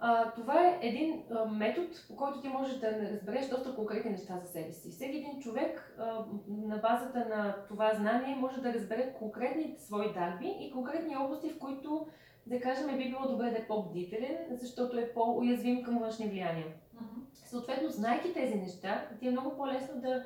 А, 0.00 0.32
това 0.32 0.66
е 0.66 0.78
един 0.82 1.22
а, 1.30 1.44
метод, 1.44 1.88
по 2.08 2.16
който 2.16 2.40
ти 2.40 2.48
можеш 2.48 2.76
да 2.76 3.10
разбереш 3.12 3.48
доста 3.48 3.74
конкретни 3.74 4.10
неща 4.10 4.40
за 4.42 4.52
себе 4.52 4.72
си. 4.72 4.90
Всеки 4.90 5.16
един 5.16 5.40
човек 5.40 5.94
а, 5.98 6.24
на 6.48 6.76
базата 6.76 7.18
на 7.18 7.56
това 7.68 7.94
знание 7.94 8.36
може 8.36 8.60
да 8.60 8.74
разбере 8.74 9.14
конкретни 9.18 9.74
свои 9.78 10.12
дарби 10.12 10.56
и 10.60 10.70
конкретни 10.72 11.16
области, 11.16 11.50
в 11.50 11.58
които, 11.58 12.06
да 12.46 12.60
кажем, 12.60 12.98
би 12.98 13.08
било 13.08 13.28
добре 13.28 13.50
да 13.50 13.58
е 13.58 13.66
по-бдителен, 13.66 14.36
защото 14.50 14.98
е 14.98 15.12
по-уязвим 15.12 15.82
към 15.82 15.98
външни 15.98 16.26
влияния. 16.26 16.66
Мгм. 16.94 17.20
Съответно, 17.34 17.88
знайки 17.88 18.34
тези 18.34 18.54
неща, 18.54 19.08
ти 19.20 19.28
е 19.28 19.30
много 19.30 19.56
по-лесно 19.56 20.00
да, 20.00 20.24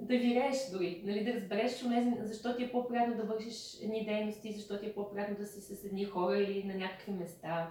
да 0.00 0.18
вирееш 0.18 0.70
дори, 0.72 1.02
нали, 1.04 1.24
да 1.24 1.34
разбереш 1.34 1.84
защо 2.20 2.56
ти 2.56 2.64
е 2.64 2.72
по-приятно 2.72 3.16
да 3.16 3.22
вършиш 3.22 3.82
едни 3.82 4.04
дейности, 4.04 4.52
защо 4.52 4.78
ти 4.78 4.86
е 4.86 4.94
по-приятно 4.94 5.36
да 5.36 5.46
си 5.46 5.60
с 5.60 5.84
едни 5.84 6.04
хора 6.04 6.38
или 6.38 6.64
на 6.64 6.74
някакви 6.74 7.12
места. 7.12 7.70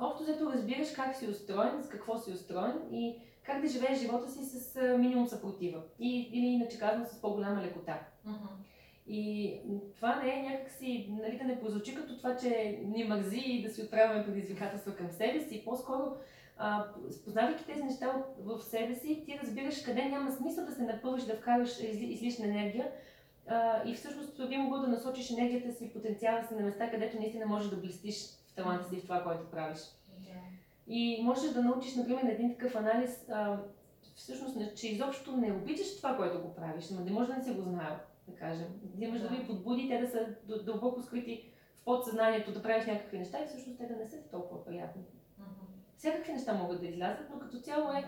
Общо 0.00 0.22
взето 0.22 0.52
разбираш 0.52 0.90
как 0.90 1.16
си 1.16 1.26
устроен, 1.26 1.82
с 1.82 1.88
какво 1.88 2.18
си 2.18 2.32
устроен 2.32 2.78
и 2.92 3.16
как 3.42 3.62
да 3.62 3.68
живееш 3.68 3.98
живота 3.98 4.30
си 4.30 4.44
с 4.44 4.80
минимум 4.98 5.26
съпротива. 5.26 5.82
И, 5.98 6.30
или 6.32 6.46
иначе 6.46 6.78
казвам 6.78 7.06
с 7.06 7.20
по-голяма 7.20 7.62
лекота. 7.62 7.98
И 9.06 9.60
това 9.96 10.22
не 10.22 10.34
е 10.34 10.42
някакси, 10.42 11.08
нали, 11.10 11.38
да 11.38 11.44
не 11.44 11.60
прозвучи 11.60 11.94
като 11.94 12.16
това, 12.16 12.36
че 12.36 12.80
ни 12.84 13.04
мързи 13.04 13.42
и 13.44 13.62
да 13.62 13.70
си 13.70 13.82
отправяме 13.82 14.24
предизвикателства 14.24 14.96
към 14.96 15.10
себе 15.10 15.40
си. 15.40 15.62
По-скоро, 15.64 16.16
а, 16.58 16.86
познавайки 17.24 17.66
тези 17.66 17.82
неща 17.82 18.24
в 18.38 18.60
себе 18.60 18.94
си, 18.94 19.22
ти 19.26 19.38
разбираш 19.42 19.82
къде 19.82 20.04
няма 20.04 20.32
смисъл 20.32 20.64
да 20.64 20.72
се 20.72 20.82
напълваш, 20.82 21.24
да 21.24 21.36
вкараш 21.36 21.80
изли, 21.80 22.04
излишна 22.04 22.46
енергия. 22.46 22.90
А, 23.46 23.88
и 23.88 23.94
всъщност 23.94 24.48
би 24.48 24.56
могло 24.56 24.78
да 24.78 24.88
насочиш 24.88 25.30
енергията 25.30 25.72
си, 25.72 25.92
потенциала 25.92 26.44
си 26.48 26.54
на 26.54 26.62
места, 26.62 26.90
където 26.90 27.20
наистина 27.20 27.46
можеш 27.46 27.70
да 27.70 27.76
блестиш 27.76 28.16
таланта 28.56 28.88
си 28.88 28.96
в 28.96 29.02
това, 29.02 29.22
което 29.22 29.50
правиш. 29.50 29.78
И 30.86 31.22
можеш 31.22 31.52
да 31.52 31.62
научиш, 31.62 31.94
например, 31.94 32.22
един 32.24 32.50
такъв 32.50 32.74
анализ, 32.74 33.28
а, 33.30 33.58
всъщност, 34.14 34.76
че 34.76 34.88
изобщо 34.88 35.36
не 35.36 35.52
обичаш 35.52 35.96
това, 35.96 36.16
което 36.16 36.42
го 36.42 36.54
правиш, 36.54 36.90
но 36.90 37.04
не 37.04 37.10
може 37.10 37.28
да 37.28 37.36
не 37.36 37.44
си 37.44 37.50
го 37.50 37.62
знаел 37.62 37.96
да 38.28 38.34
кажем. 38.34 38.66
Да 38.82 39.04
имаш 39.04 39.20
да. 39.20 39.28
други 39.28 39.46
подбуди, 39.46 39.88
те 39.88 39.98
да 39.98 40.08
са 40.08 40.26
дълбоко 40.64 41.02
скрити 41.02 41.50
в 41.76 41.84
подсъзнанието, 41.84 42.52
да 42.52 42.62
правиш 42.62 42.86
някакви 42.86 43.18
неща 43.18 43.38
и 43.42 43.46
всъщност 43.46 43.78
те 43.78 43.86
да 43.86 43.96
не 43.96 44.06
са 44.06 44.16
толкова 44.30 44.64
приятни. 44.64 45.02
Mm-hmm. 45.02 45.96
Всякакви 45.96 46.32
неща 46.32 46.54
могат 46.54 46.80
да 46.80 46.86
излязат, 46.86 47.26
но 47.32 47.38
като 47.38 47.60
цяло 47.60 47.92
е 47.92 48.04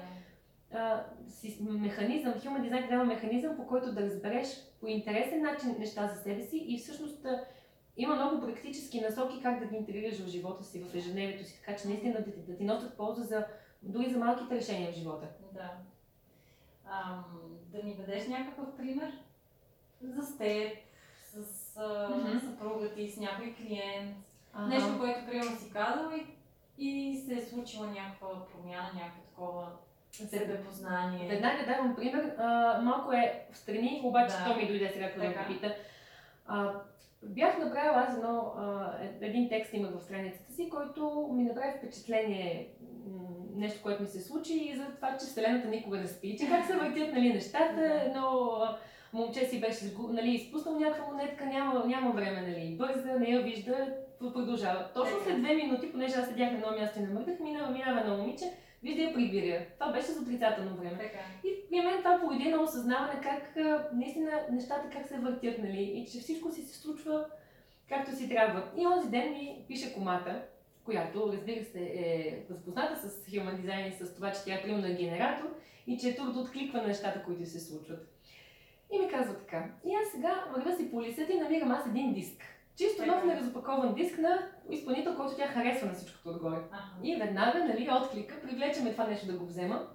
а, 0.73 1.05
си, 1.29 1.59
механизъм, 1.61 2.33
Human 2.33 2.71
Design 2.71 2.91
дава 2.91 3.05
механизъм, 3.05 3.57
по 3.57 3.67
който 3.67 3.93
да 3.93 4.03
разбереш 4.03 4.49
по 4.81 4.87
интересен 4.87 5.43
начин 5.43 5.77
неща 5.79 6.09
за 6.15 6.23
себе 6.23 6.43
си 6.43 6.65
и 6.69 6.79
всъщност 6.79 7.27
има 7.97 8.15
много 8.15 8.41
практически 8.41 9.01
насоки 9.01 9.43
как 9.43 9.61
да 9.61 9.67
ги 9.67 9.77
интегрираш 9.77 10.19
в 10.19 10.29
живота 10.29 10.65
си, 10.65 10.85
в 10.85 10.95
ежедневието 10.95 11.45
си, 11.45 11.61
така 11.61 11.79
че 11.79 11.89
наистина 11.89 12.15
да 12.15 12.25
ти, 12.25 12.31
да 12.31 12.57
ти 12.57 12.65
носят 12.65 12.97
полза 12.97 13.23
за, 13.23 13.47
дори 13.83 14.11
за 14.11 14.19
малките 14.19 14.55
решения 14.55 14.93
в 14.93 14.95
живота. 14.95 15.27
Да. 15.53 15.71
Ам, 16.91 17.25
да 17.73 17.83
ни 17.83 17.95
дадеш 17.97 18.29
някакъв 18.29 18.77
пример? 18.77 19.13
за 20.03 20.39
теб, 20.39 20.79
с 21.23 21.77
а, 21.77 21.83
mm-hmm. 21.83 22.41
съпруга 22.41 22.95
ти, 22.95 23.09
с 23.09 23.17
някой 23.17 23.55
клиент. 23.55 24.17
Ага. 24.53 24.67
Нещо, 24.67 24.99
което 24.99 25.27
приема 25.27 25.57
си 25.57 25.73
казал 25.73 26.11
и, 26.79 26.89
и 26.89 27.17
се 27.17 27.35
е 27.35 27.41
случила 27.41 27.87
някаква 27.87 28.29
промяна, 28.47 28.91
някакво 28.95 29.23
такова 29.23 29.67
себепознание. 30.11 31.29
Веднага 31.29 31.67
давам 31.67 31.97
пример. 31.97 32.35
А, 32.39 32.81
малко 32.83 33.13
е 33.13 33.47
в 33.53 33.57
страни, 33.57 34.01
обаче 34.05 34.37
да. 34.37 34.45
то 34.45 34.57
ми 34.57 34.69
дойде 34.69 34.91
сега, 34.93 35.13
като 35.13 35.27
да 35.27 35.47
пита. 35.47 35.75
А, 36.47 36.83
бях 37.37 37.59
направила 37.59 38.05
аз 38.09 38.17
едно, 38.17 38.53
а, 38.59 38.93
един 39.21 39.49
текст 39.49 39.73
имах 39.73 39.99
в 39.99 40.03
страницата 40.03 40.53
си, 40.53 40.71
който 40.71 41.31
ми 41.33 41.45
направи 41.45 41.79
впечатление 41.79 42.69
нещо, 43.57 43.83
което 43.83 44.03
ми 44.03 44.09
се 44.09 44.21
случи 44.21 44.55
и 44.55 44.77
за 44.77 44.85
това, 44.97 45.17
че 45.19 45.27
Вселената 45.27 45.69
никога 45.69 45.99
не 45.99 46.09
спи, 46.09 46.37
че 46.39 46.49
как 46.49 46.67
се 46.67 46.77
въртят 46.77 47.13
нали, 47.13 47.33
нещата, 47.33 48.03
едно 48.07 48.61
момче 49.13 49.47
си 49.47 49.61
беше 49.61 49.85
нали, 50.11 50.31
изпуснал 50.31 50.79
някаква 50.79 51.13
монетка, 51.13 51.47
няма, 51.47 51.85
няма 51.87 52.11
време, 52.11 52.41
нали, 52.41 52.77
бърза, 52.79 53.19
не 53.19 53.31
я 53.31 53.41
вижда, 53.41 53.89
продължава. 54.19 54.89
Точно 54.95 55.17
след 55.25 55.43
две 55.43 55.55
минути, 55.55 55.93
понеже 55.93 56.15
аз 56.15 56.29
седях 56.29 56.53
на 56.53 56.59
едно 56.59 56.81
място 56.81 56.99
и 56.99 57.03
намърдах, 57.03 57.41
минава, 57.41 57.71
минава 57.71 58.01
едно 58.01 58.17
момиче, 58.17 58.45
вижда 58.87 59.03
я 59.03 59.15
прибиря. 59.15 59.67
Това 59.79 59.93
беше 59.93 60.07
за 60.07 60.21
отрицателно 60.21 60.77
време. 60.77 60.99
Така. 60.99 61.19
И 61.45 61.69
при 61.71 61.81
мен 61.81 61.99
това 61.99 62.21
породи 62.21 62.49
едно 62.49 62.63
осъзнаване 62.63 63.21
как 63.23 63.57
наистина 63.93 64.31
нещата 64.53 64.91
как 64.93 65.07
се 65.07 65.19
въртят, 65.19 65.59
нали, 65.59 65.83
и 65.83 66.07
че 66.07 66.19
всичко 66.19 66.53
си 66.53 66.63
се 66.63 66.79
случва 66.79 67.27
както 67.89 68.17
си 68.17 68.29
трябва. 68.29 68.63
И 68.77 68.87
онзи 68.87 69.11
ден 69.11 69.33
ми 69.33 69.65
пише 69.69 69.95
комата, 69.95 70.43
която, 70.85 71.33
разбира 71.33 71.65
се, 71.65 71.81
е 71.81 72.39
запозната 72.49 72.97
с 72.97 73.27
Human 73.27 73.61
Design 73.61 73.89
и 73.89 73.93
с 73.93 74.15
това, 74.15 74.33
че 74.33 74.45
тя 74.45 74.55
е 74.55 74.63
примерно 74.63 74.97
генератор 74.97 75.55
и 75.87 75.99
че 75.99 76.09
е 76.09 76.17
тук 76.17 76.33
да 76.33 76.41
откликва 76.41 76.81
на 76.83 76.89
нещата, 76.89 77.23
които 77.23 77.47
се 77.47 77.61
случват. 77.61 78.09
И 78.93 78.99
ми 78.99 79.09
казва 79.09 79.39
така. 79.39 79.71
И 79.85 79.95
аз 79.95 80.09
сега 80.15 80.45
вървя 80.57 80.77
си 80.77 80.91
по 80.91 80.97
улицата 80.97 81.33
и 81.33 81.41
намирам 81.41 81.71
аз 81.71 81.87
един 81.87 82.13
диск. 82.13 82.56
Чисто 82.77 83.07
нов 83.07 83.25
неразопакован 83.25 83.95
диск 83.95 84.19
на 84.19 84.49
изпълнител, 84.71 85.17
който 85.17 85.37
тя 85.37 85.47
харесва 85.47 85.87
на 85.87 85.95
всичкото 85.95 86.29
отгоре. 86.29 86.57
Ага. 86.73 86.83
И 87.03 87.17
веднага, 87.17 87.65
нали, 87.65 87.89
отклика, 88.03 88.41
привлечеме 88.43 88.93
това 88.93 89.07
нещо 89.07 89.27
да 89.27 89.39
го 89.39 89.47
взема. 89.47 89.89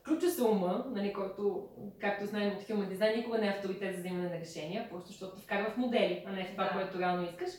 Включва 0.00 0.30
се 0.30 0.44
ума, 0.44 0.84
нали, 0.90 1.12
който, 1.12 1.68
както 2.00 2.26
знаем 2.26 2.52
от 2.52 2.62
Human 2.62 2.94
Design, 2.94 3.16
никога 3.16 3.38
не 3.38 3.46
е 3.46 3.50
авторитет 3.50 3.94
за 3.94 4.00
взимане 4.00 4.28
на 4.28 4.40
решения, 4.40 4.88
просто 4.90 5.08
защото 5.08 5.40
вкарва 5.40 5.70
в 5.70 5.76
модели, 5.76 6.24
а 6.26 6.32
не 6.32 6.44
в 6.44 6.50
това, 6.50 6.64
да. 6.64 6.72
което 6.72 6.98
реално 6.98 7.24
искаш. 7.24 7.50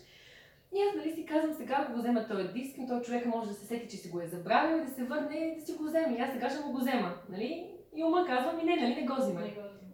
И 0.75 0.81
аз 0.81 0.95
нали 0.95 1.11
си 1.11 1.25
казвам 1.25 1.53
сега, 1.53 1.75
ако 1.79 1.93
го 1.93 1.99
взема 1.99 2.27
този 2.27 2.47
диск, 2.47 2.77
и 2.77 2.87
той 2.87 3.01
човек 3.01 3.25
може 3.25 3.49
да 3.49 3.53
се 3.53 3.65
сети, 3.65 3.89
че 3.89 3.97
си 3.97 4.09
го 4.09 4.21
е 4.21 4.27
забравил 4.27 4.77
и 4.77 4.85
да 4.85 4.91
се 4.91 5.03
върне 5.03 5.37
и 5.37 5.59
да 5.59 5.65
си 5.65 5.73
го 5.73 5.83
вземе. 5.83 6.15
И 6.17 6.21
аз 6.21 6.31
сега 6.31 6.49
ще 6.49 6.65
му 6.65 6.71
го 6.71 6.77
взема. 6.79 7.13
Нали? 7.29 7.71
И 7.95 8.03
ума 8.03 8.25
казва 8.27 8.53
ми, 8.53 8.63
не, 8.63 8.75
нали, 8.75 8.95
не 8.95 9.07
го 9.07 9.15
взима. 9.15 9.41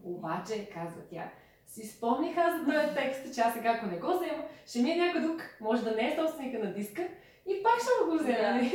Обаче, 0.04 0.70
казва 0.74 1.02
тя, 1.10 1.32
си 1.68 1.88
спомних 1.88 2.38
аз 2.38 2.60
за 2.60 2.66
този 2.66 2.96
текст, 2.96 3.36
че 3.36 3.42
аз 3.42 3.54
сега 3.54 3.70
ако 3.70 3.86
не 3.86 3.98
го 3.98 4.08
взема, 4.08 4.44
ще 4.68 4.82
ми 4.82 4.92
е 4.92 4.96
някой 4.96 5.22
друг, 5.22 5.42
може 5.62 5.84
да 5.84 5.92
не 5.92 6.12
е 6.12 6.16
собственика 6.16 6.60
на 6.60 6.74
диска, 6.74 7.08
и 7.48 7.64
пак 7.64 7.74
ще 7.80 7.90
го 8.06 8.18
взема. 8.18 8.52
Нали? 8.52 8.74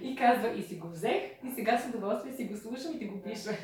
и 0.12 0.16
казва, 0.16 0.48
и 0.48 0.62
си 0.62 0.76
го 0.76 0.88
взех, 0.88 1.22
и 1.44 1.50
сега 1.50 1.78
с 1.78 1.88
удоволствие 1.88 2.32
си 2.32 2.44
го 2.44 2.56
слушам 2.56 2.94
и 2.94 2.98
ти 2.98 3.06
го 3.06 3.22
пиша. 3.22 3.50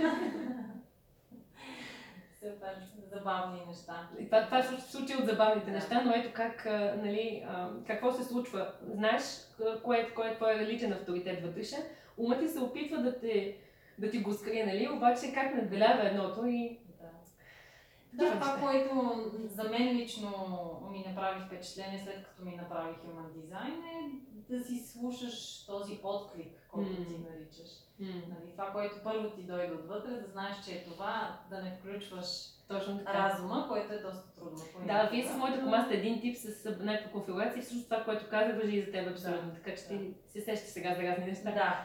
Супер, 2.38 2.76
забавни 3.12 3.60
неща. 3.68 4.08
И 4.20 4.24
това, 4.24 4.44
това 4.44 4.62
се 4.62 4.80
случи 4.80 5.16
от 5.16 5.26
забавните 5.26 5.66
да. 5.66 5.72
неща, 5.72 6.02
но 6.04 6.12
ето 6.14 6.30
как, 6.34 6.64
нали, 6.96 7.46
какво 7.86 8.12
се 8.12 8.24
случва. 8.24 8.72
Знаеш 8.94 9.22
кое, 9.82 10.08
кое 10.14 10.28
е 10.28 10.36
твой 10.36 10.54
личен 10.54 10.92
авторитет 10.92 11.42
вътрешен, 11.42 11.82
умът 12.18 12.40
ти 12.40 12.48
се 12.48 12.60
опитва 12.60 12.98
да 12.98 13.20
те 13.20 13.56
да 13.98 14.10
ти 14.10 14.18
го 14.18 14.32
скрие, 14.32 14.66
нали? 14.66 14.88
Обаче 14.88 15.32
как 15.34 15.54
надделява 15.54 16.08
едното 16.08 16.46
и... 16.46 16.78
Да, 18.14 18.40
това, 18.40 18.58
което 18.60 19.14
за 19.44 19.64
мен 19.64 19.96
лично 19.96 20.30
ми 20.90 21.04
направи 21.08 21.44
впечатление, 21.46 22.02
след 22.04 22.24
като 22.24 22.44
ми 22.44 22.56
направи 22.56 22.94
Human 22.94 23.38
Design, 23.38 23.78
е 23.92 24.10
да 24.48 24.64
си 24.64 24.78
слушаш 24.78 25.66
този 25.66 26.00
отклик, 26.02 26.52
който 26.72 26.90
mm. 26.90 27.06
ти 27.06 27.18
наричаш. 27.18 27.68
Mm. 28.02 28.28
Нали, 28.28 28.50
това, 28.52 28.72
което 28.72 29.02
първо 29.04 29.30
ти 29.30 29.42
дойде 29.42 29.74
отвътре, 29.74 30.10
да 30.10 30.30
знаеш, 30.32 30.56
че 30.64 30.72
е 30.72 30.84
това, 30.84 31.38
да 31.50 31.62
не 31.62 31.76
включваш 31.76 32.26
точно 32.68 32.98
така. 32.98 33.12
разума, 33.12 33.66
който 33.68 33.92
е 33.92 33.98
доста 33.98 34.34
трудно. 34.34 34.58
Да, 34.86 35.08
вие 35.12 35.24
с 35.24 35.36
моята 35.36 35.62
кома 35.62 35.84
сте 35.84 35.94
един 35.94 36.20
тип 36.20 36.36
с 36.36 36.64
някаква 36.80 37.12
конфигурация 37.12 37.58
и 37.58 37.62
всъщност 37.62 37.88
това, 37.88 38.04
което 38.04 38.30
каза, 38.30 38.52
въжи 38.52 38.76
и 38.76 38.82
за 38.82 38.92
теб 38.92 39.10
абсолютно. 39.10 39.48
Да. 39.48 39.54
Така 39.54 39.76
че 39.76 39.88
ти 39.88 40.14
се 40.26 40.40
сещаш 40.40 40.70
сега 40.70 40.94
за 40.94 41.02
разни 41.02 41.26
неща. 41.26 41.50
Да. 41.50 41.84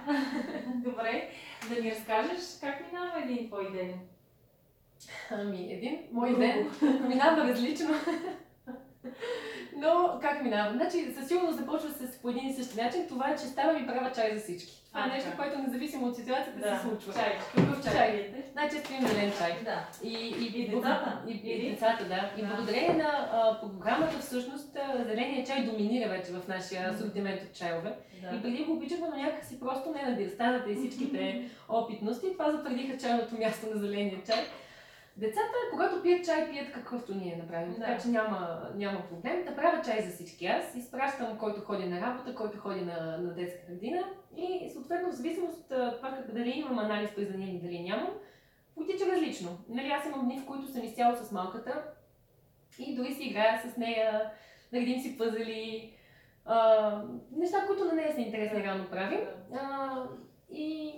Добре, 0.90 1.30
да 1.70 1.82
ни 1.82 1.92
разкажеш 1.92 2.60
как 2.62 2.92
минава 2.92 3.24
един 3.24 3.48
твой 3.48 3.72
ден? 3.72 4.00
Ами, 5.32 5.74
един 5.74 6.00
мой 6.12 6.40
ден 6.40 6.70
минава 7.08 7.48
различно. 7.48 7.90
Но 9.78 10.20
как 10.22 10.44
минава? 10.44 10.74
Значи, 10.74 11.14
със 11.14 11.28
сигурност 11.28 11.58
започва 11.58 11.90
с 11.90 12.22
по 12.22 12.30
един 12.30 12.48
и 12.48 12.54
същи 12.54 12.82
начин. 12.82 13.08
Това 13.08 13.30
е, 13.30 13.36
че 13.36 13.44
става 13.44 13.80
и 13.80 13.88
права 13.88 14.12
чай 14.12 14.38
за 14.38 14.44
всички. 14.44 14.80
Това 14.88 15.06
е 15.06 15.08
нещо, 15.08 15.30
което 15.38 15.60
независимо 15.60 16.08
от 16.08 16.16
ситуацията 16.16 16.60
да. 16.60 16.76
се 16.76 16.82
случва. 16.82 17.14
Чай. 17.14 17.38
Какъв 17.56 17.84
чай? 17.84 17.94
чай. 17.94 18.34
Най-често 18.56 18.94
имам 18.94 19.08
зелен 19.08 19.32
чай. 19.38 19.58
Да. 19.64 19.88
И, 20.04 20.14
и, 20.14 20.62
и 20.62 20.70
децата. 20.70 21.22
И, 21.28 21.32
и, 21.32 21.68
и 21.68 21.72
децата, 21.72 22.06
да. 22.06 22.32
И 22.38 22.46
благодарение 22.46 22.94
на 22.94 23.30
а, 23.32 23.60
програмата, 23.62 24.20
всъщност, 24.20 24.78
зеления 25.06 25.46
чай 25.46 25.66
доминира 25.66 26.10
вече 26.10 26.32
в 26.32 26.48
нашия 26.48 26.90
асортимент 26.90 27.42
от 27.42 27.54
чайове. 27.54 27.94
Да. 28.22 28.36
И 28.36 28.42
преди 28.42 28.64
го 28.64 28.74
обичахме, 28.74 29.08
но 29.12 29.24
някакси 29.24 29.60
просто 29.60 29.92
не 29.92 30.10
на 30.10 30.16
дистаната 30.16 30.72
и 30.72 30.76
всичките 30.76 31.50
опитности. 31.70 32.34
Това 32.34 32.52
затвърдиха 32.52 32.98
чайното 32.98 33.38
място 33.38 33.68
на 33.74 33.80
зеления 33.80 34.20
чай. 34.26 34.46
Децата, 35.20 35.54
когато 35.72 36.02
пият 36.02 36.26
чай, 36.26 36.50
пият 36.50 36.72
какъвто 36.72 37.16
ние 37.16 37.36
направим, 37.36 37.74
да. 37.74 37.80
така 37.80 37.98
че 37.98 38.08
няма, 38.08 38.70
няма 38.76 39.08
проблем. 39.10 39.46
Да 39.46 39.56
правя 39.56 39.82
чай 39.82 40.02
за 40.02 40.14
всички. 40.14 40.46
Аз 40.46 40.76
изпращам 40.76 41.38
който 41.38 41.62
ходи 41.62 41.86
на 41.86 42.02
работа, 42.02 42.36
който 42.36 42.58
ходи 42.58 42.82
на, 42.82 43.18
на 43.18 43.34
детска 43.34 43.60
градина 43.68 44.04
и 44.38 44.70
съответно 44.70 45.12
в 45.12 45.16
зависимост 45.16 45.58
от 45.58 45.68
това 45.68 46.10
как, 46.10 46.34
дали 46.34 46.50
имам 46.50 46.80
анализ 46.80 47.16
през 47.16 47.32
деня 47.32 47.46
или 47.46 47.60
дали 47.60 47.84
нямам, 47.84 48.10
потича 48.76 49.12
различно. 49.12 49.58
Нали, 49.70 49.88
аз 49.88 50.06
имам 50.06 50.26
дни, 50.26 50.40
в 50.40 50.46
които 50.46 50.68
съм 50.68 50.84
изцяло 50.84 51.16
с 51.16 51.32
малката 51.32 51.84
и 52.80 52.96
дори 52.96 53.14
си 53.14 53.24
играя 53.24 53.62
с 53.62 53.78
нея, 53.78 54.32
наредим 54.74 55.00
си 55.00 55.18
пъзели, 55.18 55.94
а, 56.46 57.02
неща, 57.32 57.66
които 57.68 57.86
на 57.86 57.94
нея 57.94 58.14
са 58.14 58.22
интересни, 58.22 58.64
рано 58.64 58.90
правим. 58.90 59.22
А, 59.54 60.04
и 60.52 60.94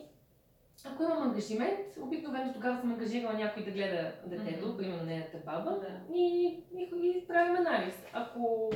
ако 0.85 1.03
имам 1.03 1.23
ангажимент, 1.23 1.79
обикновено 2.01 2.53
тогава 2.53 2.77
съм 2.77 2.91
ангажирала 2.91 3.33
някой 3.33 3.63
да 3.63 3.71
гледа 3.71 4.11
детето, 4.25 4.67
Мгм. 4.67 4.77
примерно 4.77 5.03
нейната 5.03 5.37
баба, 5.45 5.71
Да. 5.71 6.15
и, 6.15 6.45
и, 6.75 6.89
и 6.93 7.27
правим 7.27 7.55
анализ. 7.55 8.05
Ако 8.13 8.71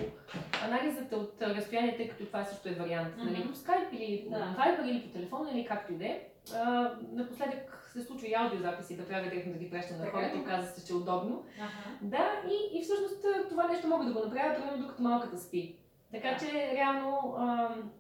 анализът 0.66 1.12
е 1.12 1.16
от 1.16 1.42
разстояние, 1.42 1.98
тъй 1.98 2.10
като 2.10 2.26
това 2.26 2.44
също 2.44 2.70
е 2.70 2.74
вариант, 2.74 3.14
нали, 3.18 3.40
Мгм. 3.40 3.50
по 3.50 3.56
скайп 3.56 3.88
или 3.94 4.28
Да. 4.30 4.36
по 4.56 4.62
Viber 4.62 4.90
или 4.90 5.02
по 5.02 5.10
телефона 5.10 5.50
или 5.54 5.66
както 5.66 5.94
и 5.94 5.98
да 5.98 6.06
е, 6.06 6.22
а, 6.56 6.92
напоследък 7.12 7.90
се 7.94 8.02
случва 8.02 8.28
и 8.28 8.34
аудиозаписи 8.34 8.98
да 8.98 9.08
правя 9.08 9.24
директно 9.24 9.54
да 9.54 9.60
ги 9.60 9.70
прещам 9.70 9.98
на 9.98 10.04
Така 10.06 10.18
хората, 10.18 10.38
оказа 10.38 10.68
се, 10.68 10.88
че 10.88 10.94
е 10.94 10.96
удобно. 10.96 11.44
Аха. 11.62 11.90
Да, 12.02 12.42
и, 12.50 12.80
и 12.80 12.84
всъщност 12.84 13.26
а, 13.26 13.48
това 13.50 13.68
нещо 13.68 13.88
мога 13.88 14.06
да 14.06 14.14
го 14.14 14.20
направя, 14.20 14.56
примерно 14.56 14.82
докато 14.82 15.02
малката 15.04 15.38
спи. 15.38 15.76
Така 16.12 16.38
че 16.38 16.72
реално 16.76 17.36
ам, 17.40 17.92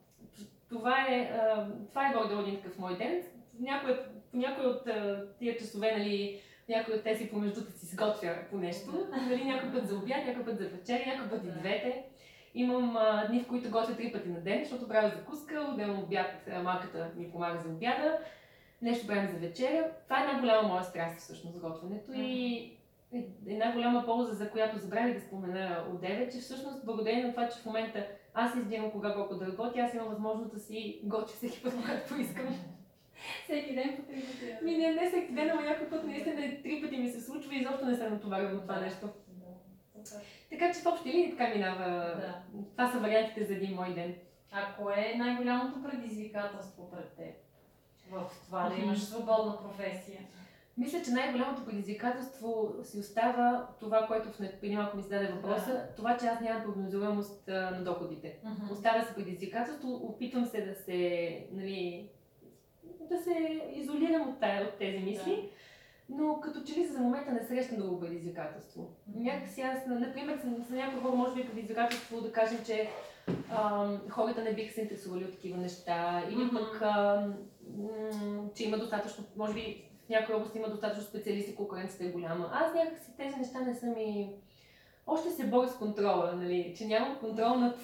това 0.70 1.06
е, 1.10 1.32
ам, 1.58 1.74
това 1.90 2.08
е 2.08 2.14
един 2.42 2.62
такъв 2.62 2.78
мой 2.78 2.98
ден. 2.98 3.24
Някой, 3.60 4.00
по 4.32 4.38
някой 4.38 4.66
от 4.66 4.82
тия 5.40 5.58
часове, 5.58 5.98
нали, 5.98 6.42
някой 6.70 6.96
от 6.96 7.04
тези 7.04 7.30
помежду 7.30 7.62
да 7.62 7.72
си 7.72 7.86
сготвя 7.86 8.36
по 8.52 8.58
нещо. 8.58 9.08
Нали, 9.28 9.44
някой 9.44 9.72
път 9.72 9.88
за 9.88 9.96
обяд, 9.96 10.26
някой 10.28 10.46
път 10.46 10.58
за 10.58 10.68
вечеря, 10.68 11.04
някой 11.08 11.30
път 11.30 11.46
и 11.46 11.60
двете. 11.60 12.04
Имам 12.56 12.98
а, 12.98 13.28
дни, 13.28 13.44
в 13.44 13.48
които 13.48 13.72
готвя 13.72 13.96
три 13.96 14.12
пъти 14.12 14.30
на 14.30 14.40
ден, 14.40 14.64
защото 14.64 14.88
правя 14.88 15.10
закуска, 15.10 15.68
отделно 15.74 16.02
обяд, 16.02 16.48
малката 16.64 17.12
ми 17.16 17.32
помага 17.32 17.60
за 17.60 17.70
обяда, 17.70 18.18
нещо 18.82 19.08
правим 19.08 19.28
за 19.28 19.38
вечеря. 19.38 19.92
Това 20.04 20.20
е 20.20 20.24
една 20.26 20.40
голяма 20.40 20.68
моя 20.68 20.84
страст 20.84 21.20
всъщност, 21.20 21.60
готвенето 21.62 22.12
и 22.14 22.56
е- 23.14 23.28
една 23.48 23.72
голяма 23.72 24.06
полза, 24.06 24.34
за 24.34 24.50
която 24.50 24.78
забравих 24.80 25.16
да 25.16 25.22
спомена 25.22 25.86
отдеве, 25.94 26.30
че 26.30 26.38
всъщност 26.38 26.86
благодарение 26.86 27.24
на 27.24 27.32
това, 27.32 27.50
че 27.50 27.60
в 27.60 27.66
момента 27.66 28.06
аз 28.34 28.56
избирам 28.56 28.92
кога 28.92 29.14
колко 29.14 29.36
да 29.36 29.48
работя, 29.48 29.80
аз 29.80 29.94
имам 29.94 30.08
възможност 30.08 30.54
да 30.54 30.60
си 30.60 31.00
готвя 31.04 31.36
всеки 31.36 31.64
път, 31.64 31.74
когато 31.76 32.16
поискам. 32.16 32.48
Всеки 33.44 33.75
ден 33.75 33.96
по 33.96 34.01
три 34.01 34.22
пъти. 34.22 34.65
Ми 34.65 34.77
не, 34.77 34.94
не 34.94 35.10
всеки 35.10 35.34
ден, 35.34 35.50
ама 35.50 35.62
някой 35.62 35.89
път 35.89 36.03
наистина 36.03 36.36
три 36.63 36.82
пъти 36.82 36.98
ми 36.98 37.10
се 37.10 37.22
случва 37.22 37.55
и 37.55 37.58
изобщо 37.60 37.86
не 37.86 37.96
се 37.96 38.10
натоварвам 38.10 38.55
от 38.55 38.62
това 38.62 38.75
Да. 38.75 38.82
нещо. 38.82 39.10
Да. 39.27 40.20
Така 40.50 40.74
че 40.74 40.79
в 40.79 40.86
общи 40.86 41.10
линии 41.10 41.29
така 41.38 41.53
минава. 41.55 41.86
Да. 42.15 42.41
Това 42.72 42.91
са 42.91 43.00
вариантите 43.00 43.46
за 43.46 43.53
един 43.53 43.75
мой 43.75 43.94
ден. 43.94 44.15
А 44.51 44.74
кое 44.77 45.12
е 45.13 45.17
най-голямото 45.17 45.84
предизвикателство 45.84 46.91
пред 46.91 47.12
теб? 47.15 47.36
В 48.12 48.24
това 48.46 48.70
да 48.70 48.75
имаш 48.75 49.03
свободна 49.03 49.58
професия. 49.62 50.20
Мисля, 50.77 51.01
че 51.05 51.12
най-голямото 51.12 51.65
предизвикателство 51.65 52.75
си 52.84 53.00
остава 53.00 53.67
това, 53.79 54.08
което 54.08 54.29
в 54.29 54.38
преди 54.62 54.75
малко 54.75 54.98
ми 54.98 55.03
зададе 55.03 55.27
въпроса, 55.27 55.88
това, 55.98 56.17
че 56.17 56.25
аз 56.25 56.41
нямам 56.41 56.63
прогнозируемост 56.63 57.48
на 57.48 57.84
доходите. 57.84 58.38
Остава 58.72 59.01
се 59.03 59.15
предизвикателство, 59.15 59.96
опитвам 59.96 60.46
се 60.46 60.65
да 60.65 60.75
се, 60.75 61.48
нали, 61.51 62.10
да 63.10 63.18
се 63.18 63.62
изолирам 63.74 64.30
от, 64.30 64.40
тая, 64.40 64.64
от 64.64 64.74
тези 64.74 64.98
мисли, 65.00 65.50
но 66.10 66.40
като 66.40 66.64
че 66.64 66.80
ли 66.80 66.86
за 66.86 67.00
момента 67.00 67.32
не 67.32 67.44
срещам 67.44 67.78
друго 67.78 68.00
предизвикателство. 68.00 68.90
Някакси 69.16 69.62
аз, 69.62 69.86
на- 69.88 70.00
например, 70.00 70.40
за, 70.70 70.76
някои 70.76 71.02
хора 71.02 71.16
може 71.16 71.36
би 71.36 71.42
е 71.42 71.50
предизвикателство 71.50 72.22
да 72.22 72.32
кажем, 72.32 72.58
че 72.66 72.90
ам, 73.52 74.02
хората 74.10 74.44
не 74.44 74.54
биха 74.54 74.74
се 74.74 74.82
интересували 74.82 75.24
от 75.24 75.32
такива 75.32 75.58
неща, 75.58 76.24
или 76.30 76.50
пък, 76.54 76.82
ам, 76.82 77.34
м, 77.78 78.50
че 78.56 78.64
има 78.64 78.78
достатъчно, 78.78 79.26
може 79.36 79.54
би 79.54 79.84
в 80.06 80.10
някои 80.10 80.36
области 80.36 80.58
има 80.58 80.70
достатъчно 80.70 81.04
специалисти, 81.04 81.56
конкуренцията 81.56 82.06
е 82.06 82.12
голяма. 82.12 82.50
Аз 82.54 82.74
някакси 82.74 83.18
тези 83.18 83.36
неща 83.36 83.60
не 83.60 83.76
са 83.76 83.86
ми... 83.86 84.34
Още 85.08 85.30
се 85.30 85.48
боря 85.48 85.68
с 85.68 85.78
контрола, 85.78 86.34
нали, 86.36 86.74
че 86.78 86.86
нямам 86.86 87.18
контрол 87.20 87.56
над, 87.56 87.78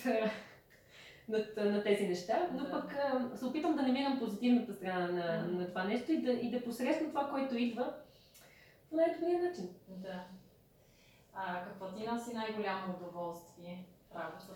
над, 1.32 1.58
на 1.58 1.84
тези 1.84 2.08
неща, 2.08 2.48
но 2.54 2.64
Да. 2.64 2.72
пък 2.72 2.94
а, 2.94 3.38
се 3.38 3.46
опитам 3.46 3.76
да 3.76 3.82
намирам 3.82 4.20
позитивната 4.20 4.74
страна 4.74 5.08
на, 5.08 5.44
Мгм. 5.48 5.58
на 5.58 5.68
това 5.68 5.84
нещо 5.84 6.12
и 6.12 6.22
да, 6.22 6.32
и 6.32 6.52
да 6.52 6.64
посрещам 6.64 7.08
това, 7.08 7.30
което 7.30 7.58
идва 7.58 7.94
по 8.90 8.96
най-добрия 8.96 9.40
начин. 9.42 9.70
Да. 9.88 10.24
А 11.34 11.64
какво 11.64 11.88
ти 11.88 12.08
носи 12.08 12.34
най-голямо 12.34 12.94
удоволствие 13.02 13.86
в 14.12 14.16
работата? 14.16 14.54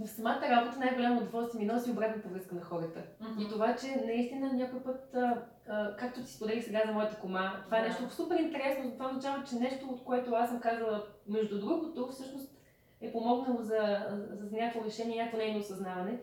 В 0.00 0.06
самата 0.08 0.42
работа 0.50 0.78
най-голямо 0.78 1.20
удоволствие 1.20 1.60
ми 1.60 1.72
носи 1.72 1.90
обратната 1.90 2.28
връзка 2.28 2.54
на 2.54 2.60
хората. 2.60 3.02
И 3.40 3.48
това, 3.48 3.76
че 3.76 4.02
наистина 4.06 4.52
някой 4.52 4.82
път, 4.82 5.14
а, 5.14 5.42
а, 5.68 5.96
както 5.96 6.20
ти 6.20 6.32
споделих 6.32 6.64
сега 6.64 6.82
за 6.86 6.92
моята 6.92 7.16
кома, 7.16 7.62
това 7.64 7.78
е 7.78 7.82
Да. 7.82 7.88
нещо 7.88 8.10
супер 8.10 8.36
интересно, 8.36 8.90
това 8.92 9.06
означава, 9.08 9.44
че 9.44 9.54
нещо, 9.56 9.86
от 9.86 10.04
което 10.04 10.32
аз 10.34 10.50
съм 10.50 10.60
казала, 10.60 11.06
между 11.28 11.60
другото, 11.60 12.08
всъщност 12.08 12.57
е 13.00 13.12
помогнало 13.12 13.62
за, 13.62 14.06
за, 14.30 14.56
някакво 14.56 14.84
решение, 14.84 15.16
някакво 15.16 15.38
нейно 15.38 15.58
осъзнаване. 15.58 16.18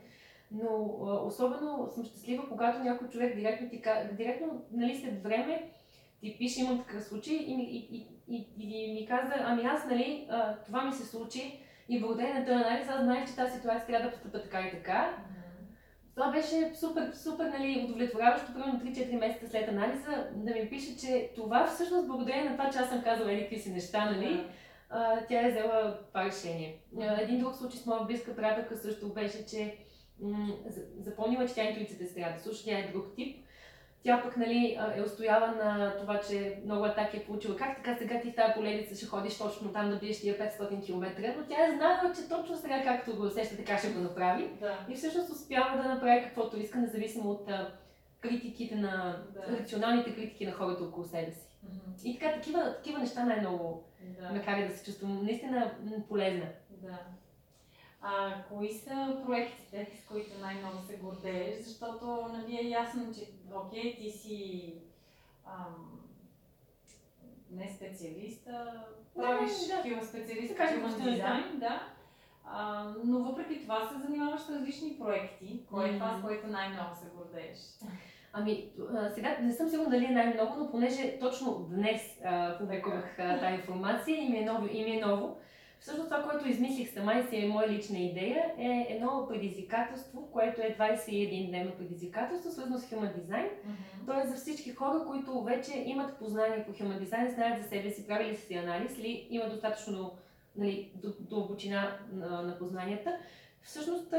Но 0.51 1.00
а, 1.08 1.25
особено 1.25 1.88
съм 1.96 2.05
щастлива, 2.05 2.50
когато 2.50 2.79
някой 2.79 3.08
човек 3.08 3.36
директно 3.36 3.70
ти 3.70 3.82
директно, 4.17 4.62
нали, 4.72 4.96
след 4.96 5.24
време 5.24 5.72
ти 6.22 6.38
пише, 6.38 6.62
имам 6.62 6.84
такъв 6.84 7.03
случай 7.03 7.36
и, 7.36 7.53
и, 7.53 8.08
и, 8.27 8.48
и, 8.60 8.86
и 8.88 8.94
ми 8.94 9.05
каза, 9.08 9.34
ами 9.38 9.63
аз, 9.63 9.86
нали, 9.86 10.27
а, 10.29 10.55
това 10.55 10.83
ми 10.83 10.94
се 10.94 11.05
случи 11.05 11.59
и 11.90 12.01
благодарение 12.01 12.40
на 12.40 12.46
този 12.46 12.57
анализ, 12.57 12.90
аз 12.90 13.03
знаех, 13.03 13.27
че 13.27 13.35
тази 13.35 13.57
ситуация 13.57 13.88
трябва 13.88 14.05
да 14.05 14.11
постъпа 14.11 14.42
така 14.42 14.61
и 14.61 14.72
така. 14.72 15.18
Това 16.16 16.31
беше 16.31 16.75
супер, 16.75 17.11
супер 17.14 17.46
нали, 17.46 17.85
удовлетворяващо, 17.85 18.53
примерно 18.53 18.79
3-4 18.79 19.20
месеца 19.20 19.48
след 19.50 19.70
анализа, 19.70 20.27
да 20.35 20.53
ми 20.53 20.70
пише, 20.70 20.98
че 20.98 21.29
това 21.35 21.66
всъщност 21.68 22.07
благодарение 22.07 22.50
на 22.50 22.57
това, 22.57 22.70
че 22.70 22.79
аз 22.79 22.90
съм 22.90 23.03
казала 23.03 23.31
еди 23.31 23.42
какви 23.42 23.59
си 23.59 23.72
неща, 23.72 24.11
нали, 24.11 24.33
а, 24.33 24.50
тя 25.28 25.48
е 25.48 25.52
взела 25.52 25.98
това 26.08 26.26
решение. 26.26 26.78
Един 27.22 27.40
друг 27.40 27.56
случай 27.56 27.80
с 27.80 27.86
моя 27.86 28.04
близка 28.06 28.36
приятелка 28.36 28.78
също 28.78 29.14
беше, 29.14 29.46
че 29.46 29.78
м- 30.22 30.54
за- 30.68 30.82
запомнила, 31.00 31.48
че 31.48 31.54
тя 31.56 31.64
интуицията 31.64 32.04
е 32.04 32.08
трябва 32.08 32.38
да 32.38 32.44
слуша, 32.44 32.64
тя 32.66 32.80
е 32.80 32.90
друг 32.94 33.16
тип. 33.16 33.42
Тя 34.04 34.22
пък 34.24 34.38
нали, 34.38 34.78
е 34.96 35.02
устояла 35.02 35.48
на 35.48 35.98
това, 36.00 36.22
че 36.30 36.62
много 36.66 36.86
атаки 36.86 37.18
е 37.18 37.24
получила. 37.26 37.56
Как 37.56 37.76
така 37.78 37.96
сега 37.98 38.22
ти 38.22 38.32
в 38.32 38.36
тази 38.36 38.54
поледица 38.54 38.96
ще 38.96 39.06
ходиш 39.06 39.38
точно 39.38 39.74
там 39.74 39.90
да 39.90 39.96
биеш 39.96 40.22
тия 40.22 40.38
500 40.40 40.86
км, 40.86 41.06
но 41.38 41.46
тя 41.46 41.68
е 41.68 41.76
знала, 41.76 42.14
че 42.16 42.30
точно 42.30 42.58
сега 42.58 42.84
както 42.84 43.16
го 43.16 43.24
усеща, 43.24 43.58
така 43.58 43.78
ще 43.78 43.90
го 43.90 44.00
направи. 44.00 44.50
Да. 44.60 44.78
И 44.90 44.96
всъщност 44.96 45.30
успява 45.30 45.84
да 45.84 45.90
направи 45.90 46.24
каквото 46.24 46.60
иска, 46.60 46.78
независимо 46.78 47.30
от 47.32 47.50
критиките 48.22 48.76
на, 48.76 49.24
Да. 49.34 49.58
рационалните 49.58 50.16
критики 50.16 50.46
на 50.46 50.52
хората 50.52 50.84
около 50.84 51.06
себе 51.06 51.32
си. 51.32 51.48
И 52.04 52.20
така, 52.20 52.34
такива, 52.36 52.75
такива 52.75 53.00
неща 53.00 53.25
най-много 53.25 53.84
Да. 54.01 54.30
ме 54.30 54.46
кара 54.46 54.68
да 54.68 54.78
се 54.78 54.86
чувствам 54.86 55.24
наистина 55.25 55.72
полезна. 56.08 56.46
Да. 56.70 57.00
А 58.01 58.44
кои 58.50 58.74
са 58.74 59.22
проектите, 59.25 59.88
с 60.04 60.08
които 60.08 60.40
най-много 60.42 60.82
се 60.82 60.98
гордееш? 60.98 61.66
Защото 61.66 62.28
нали, 62.34 62.58
е 62.58 62.70
ясно, 62.70 63.14
че 63.14 63.30
окей, 63.56 63.98
ти 63.98 64.12
си 64.12 64.74
ам, 65.46 66.00
не 67.51 67.74
специалист, 67.75 68.48
а 68.48 68.84
правиш 69.16 69.51
да. 69.68 69.75
такива 69.75 70.06
специалист 70.06 70.56
Така 70.58 70.68
стане, 70.68 71.06
да. 71.06 71.12
дизайн, 71.12 71.60
да. 71.60 71.88
А, 72.46 72.94
но 73.04 73.20
въпреки 73.20 73.62
това 73.62 73.88
се 73.88 74.00
занимаваш 74.00 74.42
с 74.42 74.50
различни 74.50 74.98
проекти. 75.00 75.66
Кое 75.70 75.90
е 75.90 75.94
това, 75.94 76.18
с 76.20 76.22
което 76.22 76.48
най-много 76.48 76.96
се 76.96 77.10
гордееш? 77.18 77.58
Ами, 78.38 78.70
сега 79.14 79.38
не 79.42 79.54
съм 79.54 79.70
сигурна 79.70 79.90
дали 79.90 80.06
е 80.06 80.10
най-много, 80.10 80.56
но 80.58 80.72
понеже 80.72 81.20
точно 81.20 81.68
днес 81.70 82.02
публикувах 82.60 83.18
тази 83.18 83.56
информация 83.56 84.18
и 84.18 84.30
ми, 84.30 84.38
е 84.38 84.46
ново, 84.46 84.68
и 84.72 84.84
ми 84.84 84.92
е 84.92 85.06
ново, 85.06 85.38
всъщност 85.80 86.10
това, 86.10 86.24
което 86.24 86.50
измислих 86.50 86.94
сама 86.94 87.14
и 87.14 87.24
си 87.24 87.38
е 87.38 87.48
моя 87.48 87.70
лична 87.70 87.98
идея, 87.98 88.46
е 88.58 88.88
едно 88.90 89.26
предизвикателство, 89.30 90.30
което 90.32 90.62
е 90.62 90.76
21-дневно 90.80 91.78
предизвикателство, 91.78 92.52
свързано 92.52 92.78
с 92.78 92.90
Human 92.90 93.20
Design. 93.20 93.50
То 94.06 94.20
е 94.20 94.28
за 94.28 94.36
всички 94.36 94.72
хора, 94.72 95.06
които 95.08 95.44
вече 95.44 95.84
имат 95.86 96.18
познание 96.18 96.66
по 96.66 96.74
Human 96.74 97.04
Design, 97.04 97.34
знаят 97.34 97.64
за 97.64 97.70
себе 97.70 97.92
си, 97.92 98.08
правили 98.08 98.36
си 98.36 98.56
анализ 98.56 98.98
или 98.98 99.28
имат 99.30 99.50
достатъчно 99.50 100.12
нали, 100.56 100.92
дълбочина 101.20 101.98
на, 102.14 102.42
на 102.42 102.58
познанията. 102.58 103.18
Всъщност, 103.62 104.14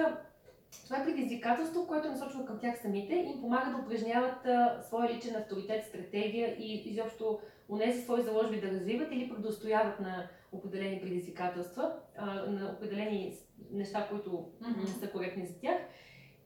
това 0.85 0.97
е 0.97 1.05
предизвикателство, 1.05 1.87
което 1.87 2.09
е 2.09 2.11
насочено 2.11 2.47
към 2.47 2.59
тях 2.59 2.79
самите 2.79 3.15
и 3.15 3.31
им 3.31 3.41
помага 3.41 3.71
да 3.71 3.77
упражняват 3.77 4.47
а, 4.47 4.83
своя 4.83 5.15
личен 5.15 5.37
авторитет, 5.37 5.85
стратегия 5.85 6.57
и 6.59 6.83
изобщо 6.91 7.41
унези 7.69 8.03
свои 8.03 8.23
заложби 8.23 8.61
да 8.61 8.71
развиват 8.71 9.09
или 9.13 9.29
пък 9.29 9.41
да 9.41 9.49
устояват 9.49 10.01
на 10.01 10.29
определени 10.53 11.01
предизвикателства, 11.01 11.93
а, 12.17 12.27
на 12.27 12.73
определени 12.77 13.35
неща, 13.73 14.07
които 14.11 14.45
не 14.77 14.87
са 14.87 15.11
коректни 15.11 15.47
за 15.47 15.61
тях. 15.61 15.77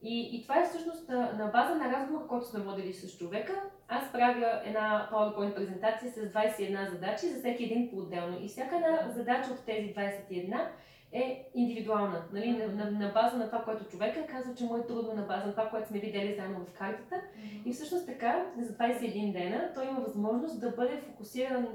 И, 0.03 0.37
и 0.37 0.43
това 0.43 0.61
е 0.61 0.66
всъщност 0.66 1.09
на, 1.09 1.33
на 1.33 1.47
база 1.47 1.75
на 1.75 1.93
разговор, 1.93 2.27
който 2.27 2.47
сме 2.47 2.61
водили 2.61 2.93
с 2.93 3.19
човека. 3.19 3.62
Аз 3.88 4.12
правя 4.12 4.62
една 4.64 5.09
PowerPoint 5.12 5.55
презентация 5.55 6.12
с 6.12 6.16
21 6.16 6.90
задачи 6.90 7.27
за 7.27 7.38
всеки 7.38 7.64
един 7.64 7.90
по-отделно. 7.90 8.38
И 8.43 8.49
всяка 8.49 8.77
една 8.77 9.12
задача 9.14 9.51
от 9.51 9.64
тези 9.66 9.95
21 9.95 10.69
е 11.12 11.51
индивидуална. 11.55 12.25
Нали? 12.33 12.51
На, 12.51 12.68
на, 12.68 12.90
на 12.90 13.09
база 13.09 13.37
на 13.37 13.46
това, 13.46 13.64
което 13.64 13.85
човека 13.85 14.27
казал, 14.27 14.55
че 14.55 14.64
му 14.64 14.77
е 14.77 14.87
трудно, 14.87 15.14
на 15.14 15.23
база 15.23 15.46
на 15.46 15.51
това, 15.51 15.68
което 15.68 15.88
сме 15.88 16.01
видели 16.01 16.35
заедно 16.35 16.64
в 16.64 16.73
картата. 16.73 17.23
И 17.64 17.73
всъщност 17.73 18.07
така, 18.07 18.46
за 18.59 18.73
21 18.73 19.33
дена, 19.33 19.70
той 19.75 19.87
има 19.87 20.01
възможност 20.01 20.61
да 20.61 20.70
бъде 20.70 20.96
фокусиран 20.96 21.68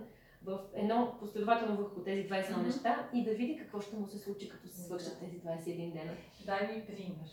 в 0.43 0.59
едно 0.73 1.15
последователно 1.19 1.77
върху 1.77 2.03
тези 2.03 2.29
21 2.29 2.51
Мгм. 2.51 2.65
неща 2.65 3.09
и 3.13 3.23
да 3.23 3.31
види 3.31 3.57
какво 3.57 3.81
ще 3.81 3.95
му 3.95 4.07
се 4.07 4.19
случи, 4.19 4.49
като 4.49 4.67
се 4.67 4.81
свършат 4.81 5.19
тези 5.19 5.41
21 5.41 5.93
дена. 5.93 6.11
Дай 6.45 6.75
ми 6.75 6.85
пример 6.85 7.29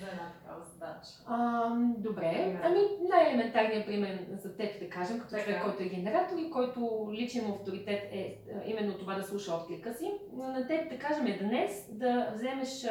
за 0.00 0.06
една 0.06 0.32
такава 0.40 0.64
задача? 0.64 1.10
А, 1.26 1.68
добре. 1.98 2.30
Пример. 2.32 2.60
Ами 2.64 2.80
най-елементарният 3.08 3.86
пример 3.86 4.18
за 4.42 4.56
теб, 4.56 4.80
да 4.80 4.88
кажем, 4.88 5.20
като 5.20 5.36
човек, 5.38 5.62
който 5.64 5.82
е 5.82 5.86
генератор 5.88 6.36
и 6.38 6.50
който 6.50 7.10
личен 7.12 7.46
му 7.46 7.54
авторитет 7.54 8.02
е 8.12 8.38
именно 8.66 8.98
това 8.98 9.14
да 9.14 9.22
слуша 9.22 9.54
отклика 9.54 9.94
си. 9.94 10.12
На 10.32 10.66
теб, 10.66 10.90
да 10.90 10.98
кажем, 10.98 11.26
е 11.26 11.38
днес 11.38 11.88
да 11.92 12.32
вземеш 12.34 12.86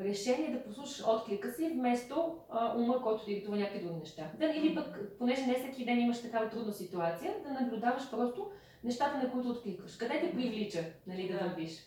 решение 0.00 0.50
да 0.50 0.62
послушаш 0.64 1.06
отклика 1.08 1.52
си, 1.52 1.68
вместо 1.68 2.36
а, 2.50 2.76
ума, 2.76 3.02
който 3.02 3.24
ти 3.24 3.34
диктува 3.34 3.56
някакви 3.56 3.80
други 3.84 4.00
неща. 4.00 4.22
Да, 4.38 4.46
или 4.46 4.74
пък, 4.74 5.00
понеже 5.18 5.46
не 5.46 5.54
всеки 5.54 5.84
ден 5.84 5.98
имаш 6.00 6.22
такава 6.22 6.50
трудна 6.50 6.72
ситуация, 6.72 7.34
да 7.42 7.60
наблюдаваш 7.60 8.10
просто 8.10 8.50
нещата, 8.84 9.18
на 9.18 9.30
които 9.32 9.48
откликваш. 9.48 9.96
Къде 9.96 10.20
те 10.20 10.30
привлича, 10.30 10.84
нали, 11.06 11.28
да 11.28 11.38
Да. 11.38 11.44
вървиш. 11.44 11.86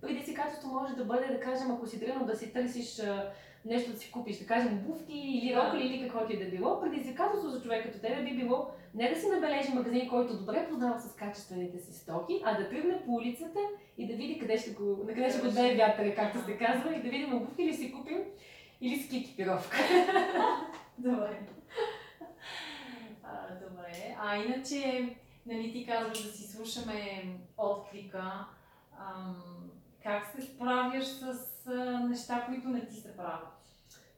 Предизвикателство 0.00 0.68
може 0.68 0.94
да 0.94 1.04
бъде, 1.04 1.26
да 1.26 1.40
кажем, 1.40 1.70
ако 1.70 1.86
си 1.86 2.00
тръгнал 2.00 2.26
да 2.26 2.36
си 2.36 2.52
търсиш 2.52 2.98
а, 3.00 3.30
нещо 3.64 3.92
да 3.92 3.98
си 3.98 4.12
купиш, 4.12 4.38
да 4.38 4.46
кажем 4.46 4.78
буфти 4.78 5.12
или 5.12 5.56
рокли 5.56 5.86
или 5.86 6.02
каквото 6.02 6.32
и 6.32 6.44
да 6.44 6.50
било, 6.50 6.80
предизвикателство 6.80 7.50
за 7.50 7.62
човек 7.62 7.84
като 7.86 7.98
тебе 7.98 8.22
би 8.22 8.36
било 8.36 8.66
не 8.94 9.08
да 9.08 9.20
си 9.20 9.28
набележи 9.28 9.72
магазин, 9.72 10.08
който 10.08 10.38
добре 10.38 10.68
познава 10.68 11.00
с 11.00 11.14
качествените 11.14 11.78
си 11.78 11.92
стоки, 11.92 12.42
а 12.44 12.58
да 12.58 12.68
тръгне 12.68 13.02
по 13.04 13.14
улицата 13.14 13.58
и 13.98 14.06
да 14.06 14.14
види 14.14 14.38
къде 14.38 14.58
ще 14.58 14.70
го, 14.70 15.04
на 15.06 15.14
къде 15.14 15.30
ще 15.30 15.40
го 15.40 15.46
даде 15.46 15.76
вятъра, 15.76 16.14
както 16.14 16.44
се 16.44 16.58
казва, 16.58 16.96
и 16.96 17.02
да 17.02 17.10
видим 17.10 17.34
обувки 17.34 17.64
ли 17.64 17.74
си 17.74 17.92
купим 17.92 18.18
или 18.80 18.98
ски 18.98 19.16
екипировка. 19.16 19.76
Добре. 20.98 21.40
А, 23.22 23.54
добре. 23.68 24.16
А 24.18 24.36
иначе, 24.36 25.08
нали 25.46 25.72
ти 25.72 25.86
казваш 25.86 26.22
да 26.22 26.32
си 26.32 26.52
слушаме 26.52 27.24
отклика. 27.58 28.46
Ам, 28.98 29.36
как 30.02 30.26
се 30.26 30.42
справяш 30.42 31.04
с 31.04 31.36
а, 31.66 32.00
неща, 32.08 32.44
които 32.46 32.68
не 32.68 32.86
ти 32.86 32.94
се 32.94 33.16
правят? 33.16 33.51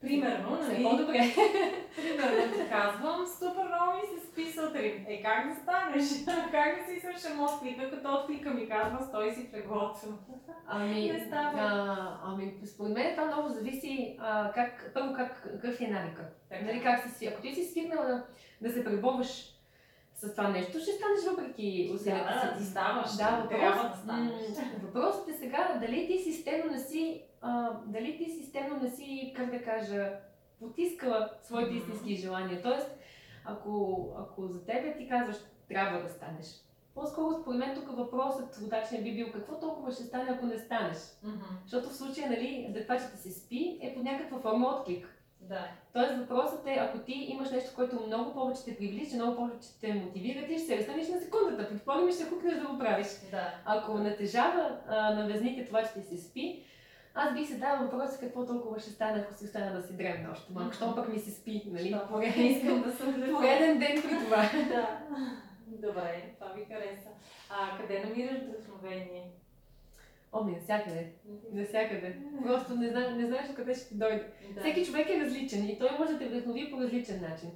Примерно, 0.05 0.49
нали? 0.61 0.83
по-добре. 0.83 1.19
Примерно 1.95 2.53
ти 2.53 2.69
казвам, 2.69 3.25
супер 3.39 3.63
много 3.63 3.91
ми 3.95 4.19
се 4.19 4.27
спи 4.27 4.51
сутрин. 4.51 5.05
Е, 5.07 5.21
как 5.23 5.49
да 5.49 5.55
станеш? 5.55 6.03
как 6.51 6.79
да 6.79 6.93
си 6.93 6.99
слушам 6.99 7.43
отклика, 7.43 7.89
като 7.91 8.13
отклика 8.13 8.49
ми 8.49 8.69
казва, 8.69 9.05
стой 9.05 9.31
си 9.31 9.47
в 9.47 9.53
леглото. 9.53 9.99
Ами, 10.67 11.11
Не 11.11 11.25
става. 11.25 11.51
а, 11.55 12.17
ами, 12.25 12.53
според 12.65 12.93
мен 12.93 13.15
това 13.15 13.25
много 13.27 13.49
зависи 13.49 14.17
а, 14.19 14.51
как, 14.51 14.91
първо 14.93 15.13
как, 15.13 15.41
какъв 15.43 15.81
е 15.81 15.87
навика. 15.87 16.21
Така. 16.49 16.65
Нали, 16.65 16.83
как 16.83 17.09
си, 17.09 17.25
ако 17.27 17.41
ти 17.41 17.53
си 17.55 17.63
свикнал 17.63 18.03
да, 18.03 18.23
да 18.61 18.73
се 18.73 18.83
преборваш 18.83 19.51
с 20.15 20.31
това 20.35 20.47
нещо, 20.49 20.71
ще 20.79 20.91
станеш 20.91 21.25
въпреки 21.29 21.91
усилията 21.95 22.33
Да, 22.33 22.41
си. 22.41 22.47
да, 22.47 22.57
ти 22.57 22.63
ставаш. 22.63 23.11
Да, 23.11 23.47
Трябва 23.49 23.75
въпрос, 23.83 23.91
да 23.91 24.03
станеш. 24.03 24.31
м, 24.57 24.65
въпросът 24.83 25.29
е 25.29 25.33
сега 25.33 25.77
дали 25.81 26.07
ти 26.07 26.17
системно 26.17 26.71
не 26.71 26.79
си, 26.79 27.21
а, 27.45 27.71
дали 27.85 28.17
ти 28.17 28.31
системно 28.31 28.79
не 28.81 28.89
си, 28.89 29.33
как 29.35 29.51
да 29.51 29.63
кажа, 29.63 30.11
потискала 30.59 31.29
своите 31.43 31.75
истински 31.75 32.15
желания. 32.15 32.61
Тоест, 32.61 32.97
ако, 33.45 34.07
ако 34.19 34.47
за 34.47 34.65
тебе 34.65 34.97
ти 34.97 35.09
казваш, 35.09 35.35
трябва 35.69 36.01
да 36.01 36.09
станеш. 36.09 36.47
По-скоро 36.95 37.41
според 37.41 37.59
мен 37.59 37.75
тук 37.75 37.97
въпросът 37.97 38.57
удачен 38.65 39.03
би 39.03 39.15
бил 39.15 39.31
какво 39.31 39.59
толкова 39.59 39.91
ще 39.91 40.03
стане, 40.03 40.29
ако 40.29 40.45
не 40.45 40.59
станеш. 40.59 40.97
Мгм. 41.23 41.43
Защото 41.63 41.89
в 41.89 41.95
случая, 41.95 42.29
нали, 42.29 42.65
адекватчето 42.69 43.17
се 43.17 43.31
спи 43.31 43.79
е 43.81 43.93
под 43.93 44.03
някаква 44.03 44.39
форма 44.39 44.67
отклик. 44.67 45.07
Да. 45.41 45.67
Тоест 45.93 46.17
въпросът 46.17 46.67
е, 46.67 46.77
ако 46.81 46.97
ти 46.97 47.11
имаш 47.11 47.51
нещо, 47.51 47.71
което 47.75 48.03
много 48.07 48.33
повече 48.33 48.65
те 48.65 48.77
привлича, 48.77 49.15
много 49.15 49.35
повече 49.35 49.67
те 49.81 49.93
мотивира, 49.93 50.47
ти 50.47 50.57
ще 50.57 50.67
се 50.67 50.77
разстанеш 50.77 51.07
на 51.07 51.19
секундата, 51.19 51.69
предполагам 51.69 52.09
и 52.09 52.13
ще 52.13 52.25
хукнеш 52.25 52.55
да 52.59 52.67
го 52.67 52.77
правиш. 52.77 53.07
Да. 53.31 53.53
Ако 53.65 53.97
натежава 53.97 54.77
а, 54.87 55.13
на 55.13 55.27
везните 55.27 55.65
това, 55.65 55.83
че 55.83 55.93
ти 55.93 56.01
се 56.01 56.17
спи, 56.17 56.63
аз 57.15 57.33
бих 57.33 57.47
се 57.47 57.57
дала 57.57 57.77
въпроса 57.79 58.19
какво 58.19 58.45
толкова 58.45 58.79
ще 58.79 58.89
стане, 58.89 59.19
ако 59.19 59.33
си 59.33 59.45
остана 59.45 59.81
да 59.81 59.87
си 59.87 59.93
древна 59.97 60.29
още 60.31 60.53
малко. 60.53 60.73
Щом 60.73 60.95
пък 60.95 61.13
ми 61.13 61.19
се 61.19 61.31
спи, 61.31 61.63
нали? 61.65 61.87
Що? 61.87 62.07
Пореден, 62.07 62.45
Искам 62.51 62.81
да 62.81 62.91
съм 62.91 63.13
пореден 63.35 63.79
ден 63.79 64.01
при 64.01 64.25
това. 64.25 64.49
Да. 64.69 64.99
Добре, 65.67 66.33
това 66.39 66.53
ви 66.53 66.65
хареса. 66.65 67.09
А 67.49 67.77
къде 67.77 68.03
намираш 68.03 68.37
вдъхновение? 68.39 69.23
О, 70.33 70.43
ми, 70.43 70.51
навсякъде. 70.51 71.07
Навсякъде. 71.53 72.17
Просто 72.43 72.75
не, 72.75 72.89
зна, 72.89 73.11
не 73.11 73.27
знаеш 73.27 73.49
откъде 73.49 73.73
ще 73.73 73.87
ти 73.87 73.95
дойде. 73.95 74.23
Да. 74.53 74.61
Всеки 74.61 74.85
човек 74.85 75.09
е 75.09 75.19
различен 75.25 75.69
и 75.69 75.79
той 75.79 75.89
може 75.99 76.13
да 76.13 76.19
те 76.19 76.25
вдъхнови 76.27 76.71
по 76.71 76.81
различен 76.81 77.21
начин. 77.21 77.49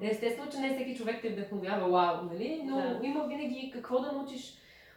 Естествено, 0.00 0.50
че 0.50 0.58
не 0.58 0.74
всеки 0.74 0.96
човек 0.96 1.22
те 1.22 1.28
вдъхновява, 1.30 1.88
вау, 1.90 2.24
нали? 2.32 2.62
Но 2.64 2.76
Да. 2.76 3.00
има 3.02 3.24
винаги 3.26 3.70
какво 3.74 4.00
да 4.00 4.12
научиш 4.12 4.54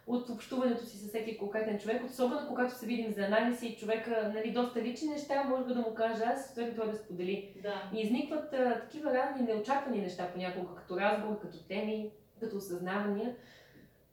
от 0.09 0.29
общуването 0.29 0.85
си 0.85 0.97
с 0.97 1.07
всеки 1.07 1.37
конкретен 1.37 1.79
човек, 1.79 2.03
особено 2.05 2.47
когато 2.47 2.75
се 2.75 2.85
видим 2.85 3.11
за 3.11 3.21
анализ 3.21 3.61
и 3.61 3.77
човека, 3.77 4.31
нали, 4.35 4.51
доста 4.51 4.81
лични 4.81 5.07
неща, 5.07 5.43
може 5.43 5.73
да 5.73 5.79
му 5.79 5.93
кажа 5.93 6.23
аз, 6.25 6.55
той 6.55 6.73
той 6.75 6.91
да 6.91 6.97
сподели. 6.97 7.53
Да. 7.63 7.89
И 7.93 8.01
изникват 8.01 8.53
а, 8.53 8.79
такива 8.79 9.13
разни 9.13 9.45
неочаквани 9.45 10.01
неща 10.01 10.31
понякога, 10.33 10.75
като 10.75 10.99
разговор, 10.99 11.39
като 11.39 11.63
теми, 11.63 12.11
като 12.39 12.57
осъзнавания. 12.57 13.35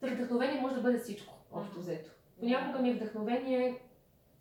Та 0.01 0.07
вдъхновение 0.07 0.61
може 0.61 0.75
да 0.75 0.81
бъде 0.81 0.99
всичко, 0.99 1.35
общо 1.53 1.79
взето. 1.79 2.11
Понякога 2.41 2.79
ми 2.79 2.91
е 2.91 2.95
вдъхновение 2.95 3.81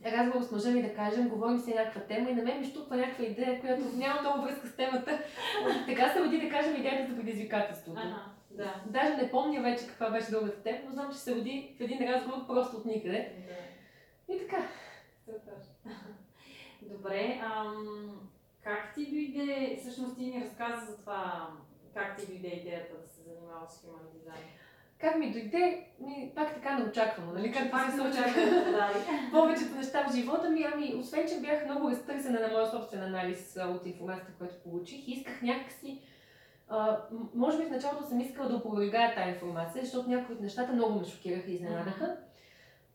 разговор 0.05 0.41
с 0.41 0.51
мъжа 0.51 0.71
ми 0.71 0.81
да 0.81 0.93
кажем, 0.93 1.29
говорим 1.29 1.59
си 1.59 1.73
някаква 1.73 2.01
тема 2.01 2.29
и 2.29 2.35
на 2.35 2.43
мен 2.43 2.59
ми 2.59 2.65
штуква 2.65 2.97
някаква 2.97 3.25
идея, 3.25 3.61
която 3.61 3.81
няма 3.95 4.21
много 4.21 4.41
връзка 4.41 4.67
с 4.67 4.75
темата. 4.75 5.19
така 5.87 6.09
се 6.09 6.23
роди 6.23 6.41
да 6.41 6.49
кажем 6.49 6.75
идеята 6.75 7.11
за 7.11 7.17
предизвикателството. 7.17 8.01
Ага, 8.03 8.34
да. 8.57 8.83
Даже 8.87 9.17
не 9.17 9.31
помня 9.31 9.61
вече 9.61 9.87
каква 9.87 10.09
беше 10.09 10.31
другата 10.31 10.63
тема, 10.63 10.79
но 10.85 10.91
знам, 10.91 11.11
че 11.11 11.17
се 11.17 11.35
роди 11.35 11.75
в 11.77 11.81
един 11.81 12.13
разговор 12.13 12.47
просто 12.47 12.77
от 12.77 12.85
никъде. 12.85 13.31
да. 13.47 14.33
И 14.33 14.39
така. 14.39 14.67
Супер. 15.25 15.53
Добре, 16.81 17.41
ам, 17.43 18.29
как 18.63 18.93
ти 18.95 19.05
дойде, 19.05 19.77
всъщност 19.79 20.17
ти 20.17 20.25
ни 20.25 20.41
разказа 20.45 20.85
за 20.85 20.97
това, 20.97 21.47
как 21.93 22.17
ти 22.17 22.27
дойде 22.27 22.47
идеята 22.47 22.93
да 23.01 23.07
се 23.07 23.21
занимаваш 23.21 23.69
с 23.69 23.81
human 23.81 24.17
design? 24.17 24.45
Как 24.99 25.17
ми 25.17 25.31
дойде, 25.31 25.87
ми, 25.99 26.31
пак 26.35 26.53
така 26.53 26.79
неочаквано, 26.79 27.33
нали? 27.33 27.51
Как 27.51 27.71
Пак 27.71 27.91
се 27.91 28.01
очаква 28.01 28.41
да 28.41 28.93
повечето 29.31 29.75
неща 29.75 30.07
в 30.09 30.15
живота 30.15 30.49
ми, 30.49 30.65
ами, 30.73 30.95
освен, 30.95 31.27
че 31.27 31.41
бях 31.41 31.65
много 31.65 31.89
разтърсена 31.89 32.39
на 32.39 32.47
моя 32.47 32.67
собствен 32.67 33.03
анализ 33.03 33.57
от 33.67 33.85
информацията, 33.85 34.33
която 34.37 34.55
получих, 34.63 35.07
исках 35.07 35.41
някакси, 35.41 36.01
а, 36.67 36.97
може 37.33 37.57
би 37.57 37.65
в 37.65 37.71
началото 37.71 38.07
съм 38.07 38.19
искала 38.19 38.49
да 38.49 38.55
опровергая 38.55 39.15
тази 39.15 39.29
информация, 39.29 39.83
защото 39.83 40.09
някои 40.09 40.35
от 40.35 40.41
нещата 40.41 40.73
много 40.73 40.99
ме 40.99 41.05
шокираха 41.05 41.51
и 41.51 41.53
изненадаха. 41.53 42.17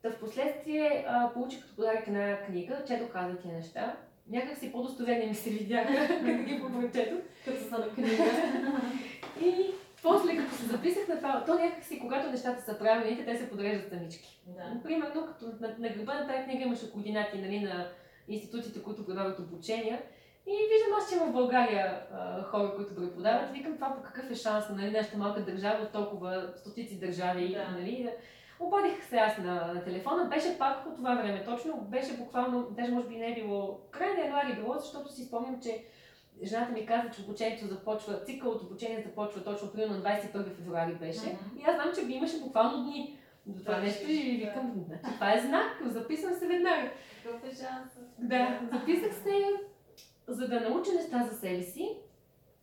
Та 0.03 0.11
в 0.11 0.21
последствие 0.21 1.05
а, 1.09 1.33
получих 1.33 1.63
като 1.63 1.77
подарък 1.77 2.07
една 2.07 2.43
книга, 2.47 2.85
четох 2.87 3.09
каза 3.13 3.39
тия 3.39 3.55
неща. 3.55 3.97
Някак 4.31 4.59
си 4.59 4.73
по-достоверни 4.73 5.27
ми 5.27 5.35
се 5.35 5.51
видяха, 5.51 6.09
като 6.09 6.43
ги 6.43 6.63
прочетох. 6.63 7.19
Като 7.45 7.65
са 7.69 7.79
на 7.79 7.89
книга. 7.89 8.25
И 9.43 9.71
после, 10.03 10.37
като 10.37 10.55
се 10.55 10.67
записах 10.67 11.09
на 11.09 11.17
това, 11.17 11.45
то 11.47 11.55
някак 11.55 11.85
си, 11.85 11.99
когато 11.99 12.31
нещата 12.31 12.63
са 12.63 12.79
правилните, 12.79 13.25
те 13.25 13.39
се 13.39 13.51
подреждат 13.51 13.89
самички. 13.89 14.41
да. 14.47 14.83
Примерно, 14.83 15.27
като 15.27 15.47
на, 15.61 15.75
на 15.79 15.89
гърба 15.89 16.15
на 16.15 16.27
тази 16.27 16.45
книга 16.45 16.65
имаше 16.65 16.93
координати 16.93 17.39
нали, 17.39 17.61
на 17.61 17.89
институциите, 18.29 18.83
които 18.83 19.07
предлагат 19.07 19.39
обучения. 19.39 20.03
И 20.51 20.57
виждам 20.73 20.99
аз, 20.99 21.11
че 21.11 21.17
има 21.17 21.27
в 21.27 21.33
България 21.33 22.03
а, 22.13 22.43
хора, 22.43 22.73
които 22.77 22.95
преподават. 22.95 23.53
Викам 23.53 23.75
това 23.75 23.95
по 23.97 24.03
какъв 24.03 24.31
е 24.31 24.35
шанс, 24.35 24.65
нали, 24.71 24.91
нашата 24.91 25.19
малка 25.19 25.45
държава 25.45 25.83
от 25.83 25.93
толкова 25.93 26.53
стотици 26.57 27.01
държави. 27.01 27.55
Да. 27.55 27.79
Нали. 27.79 28.11
Обадих 28.61 29.05
се 29.05 29.17
аз 29.17 29.39
на, 29.39 29.73
на 29.75 29.85
телефона, 29.85 30.25
беше 30.25 30.59
пак 30.59 30.85
по 30.85 30.91
това 30.91 31.15
време, 31.15 31.45
точно 31.45 31.77
беше 31.77 32.17
буквално, 32.17 32.69
даже 32.71 32.93
може 32.93 33.09
би 33.09 33.17
не 33.17 33.33
е 33.33 33.35
било, 33.35 33.81
край 33.91 34.15
на 34.15 34.25
януари 34.25 34.55
било, 34.55 34.75
защото 34.79 35.13
си 35.13 35.25
спомням, 35.25 35.61
че 35.63 35.85
жената 36.45 36.73
ми 36.73 36.87
каза, 36.87 37.11
че 37.11 37.23
обучението 37.23 37.67
започва, 37.67 38.25
цикъл 38.25 38.51
от 38.51 38.63
обучение 38.63 39.03
започва 39.07 39.45
точно 39.45 39.73
примерно 39.73 39.95
на 39.95 40.03
21 40.03 40.57
февруари 40.57 40.95
беше. 40.95 41.27
Мгм. 41.27 41.59
И 41.61 41.65
аз 41.65 41.75
знам, 41.75 41.95
че 41.95 42.07
би 42.07 42.13
имаше 42.13 42.41
буквално 42.41 42.85
дни 42.85 43.19
до 43.47 43.65
това 43.65 43.79
нещо 43.79 44.11
и 44.11 44.37
викам, 44.37 44.73
значи 44.87 45.15
това 45.15 45.35
е 45.35 45.41
знак, 45.41 45.83
записвам 45.85 46.35
се 46.35 46.47
веднага. 46.47 46.91
Какъв 47.23 47.45
е 47.45 47.49
шансът? 47.49 48.09
Да, 48.19 48.61
записах 48.73 49.15
се, 49.15 49.47
за 50.29 50.49
да 50.49 50.61
науча 50.61 50.93
неща 50.95 51.29
за 51.31 51.39
себе 51.39 51.63
си. 51.63 51.97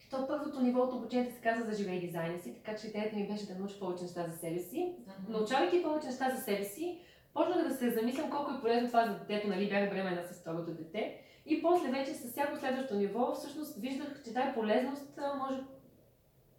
То 0.09 0.27
първото 0.27 0.61
ниво 0.61 0.81
от 0.81 0.93
обучението 0.93 1.35
се 1.35 1.41
казва 1.41 1.65
за 1.65 1.77
живей 1.77 1.99
дизайна 1.99 2.39
си, 2.39 2.53
така 2.53 2.77
че 2.77 2.87
идеята 2.87 3.15
ми 3.15 3.27
беше 3.27 3.47
да 3.47 3.59
науча 3.59 3.79
повече 3.79 4.03
неща 4.03 4.27
за 4.27 4.37
себе 4.37 4.59
си. 4.59 4.95
Мгм. 4.99 5.31
Научавайки 5.31 5.83
повече 5.83 6.07
неща 6.07 6.29
за 6.35 6.41
себе 6.41 6.63
си, 6.63 7.01
почнах 7.33 7.67
да 7.67 7.75
се 7.75 7.89
замислям 7.89 8.29
колко 8.29 8.51
е 8.51 8.61
полезно 8.61 8.87
това 8.87 9.05
за 9.05 9.19
детето, 9.19 9.47
нали, 9.47 9.69
бях 9.69 9.89
бремена 9.89 10.23
с 10.23 10.41
второто 10.41 10.71
дете. 10.71 11.21
И 11.45 11.61
после 11.61 11.91
вече 11.91 12.13
с 12.13 12.31
всяко 12.31 12.57
следващо 12.57 12.95
ниво, 12.95 13.33
всъщност 13.33 13.81
виждах, 13.81 14.23
че 14.23 14.33
тази 14.33 14.53
полезност 14.53 15.19
може 15.37 15.63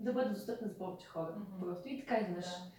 да 0.01 0.13
бъде 0.13 0.31
достъпна 0.31 0.69
за 0.69 0.79
повече 0.79 1.07
хора. 1.07 1.35
Мгм. 1.37 1.61
Просто 1.61 1.89
и 1.89 2.01
така 2.01 2.21
изведнъж. 2.21 2.47
Да. 2.47 2.78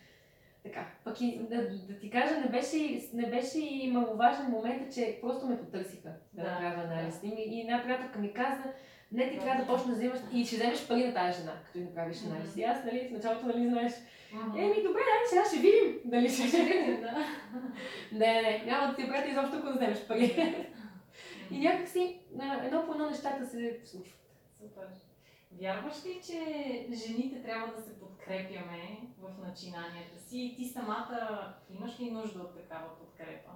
Така, 0.63 0.87
пък 1.03 1.21
и 1.21 1.39
да, 1.49 1.69
да 1.69 1.99
ти 1.99 2.09
кажа, 2.09 2.39
не 2.39 2.47
беше, 2.49 3.01
не 3.13 3.29
беше 3.29 3.59
и 3.59 3.91
маловажен 3.91 4.45
момент, 4.45 4.93
че 4.93 5.17
просто 5.21 5.47
ме 5.47 5.59
потърсиха 5.59 6.09
да, 6.33 6.43
Да, 6.43 6.51
направя 6.51 6.81
анализ. 6.83 7.19
И, 7.23 7.27
ми- 7.27 7.45
и 7.47 7.61
една 7.61 7.83
приятелка 7.83 8.19
ми 8.19 8.33
каза, 8.33 8.63
не 9.11 9.31
ти 9.31 9.39
трябва 9.39 9.61
да 9.63 9.67
почнеш 9.67 9.87
да 9.89 9.95
вземаш 9.95 10.19
и 10.33 10.45
ще 10.45 10.55
вземеш 10.55 10.87
пари 10.87 11.07
на 11.07 11.13
тази 11.13 11.39
жена, 11.39 11.53
като 11.65 11.77
й 11.77 11.81
направиш 11.83 12.17
анализ. 12.25 12.55
И 12.57 12.63
аз, 12.63 12.83
нали, 12.85 13.07
в 13.07 13.11
началото, 13.11 13.45
нали, 13.45 13.69
знаеш, 13.69 13.93
еми, 14.57 14.75
добре, 14.83 14.99
дай, 15.09 15.27
сега 15.29 15.43
ще 15.45 15.59
видим, 15.59 15.99
дали 16.05 16.29
ще 16.29 16.43
видим, 16.43 17.01
да. 17.01 17.25
Не, 18.11 18.41
не, 18.41 18.63
няма 18.65 18.87
да 18.87 18.95
ти 18.95 19.07
пратя 19.07 19.29
изобщо, 19.29 19.57
ако 19.57 19.67
не 19.67 19.75
вземеш 19.75 20.07
пари. 20.07 20.55
И 21.51 21.59
някакси 21.59 22.19
едно 22.65 22.85
по 22.85 22.91
едно 22.91 23.09
нещата 23.09 23.45
се 23.45 23.79
случват. 23.85 24.19
Супер. 24.57 24.83
Вярваш 25.61 26.05
ли, 26.05 26.21
че 26.25 26.37
жените 26.95 27.43
трябва 27.43 27.73
да 27.75 27.81
се 27.81 27.98
подкрепяме 28.19 28.99
в 29.21 29.47
начинанията 29.47 30.19
си? 30.19 30.39
И 30.39 30.55
ти 30.55 30.65
самата 30.65 31.53
имаш 31.69 31.99
ли 31.99 32.11
нужда 32.11 32.39
от 32.39 32.55
такава 32.55 32.95
подкрепа? 32.99 33.51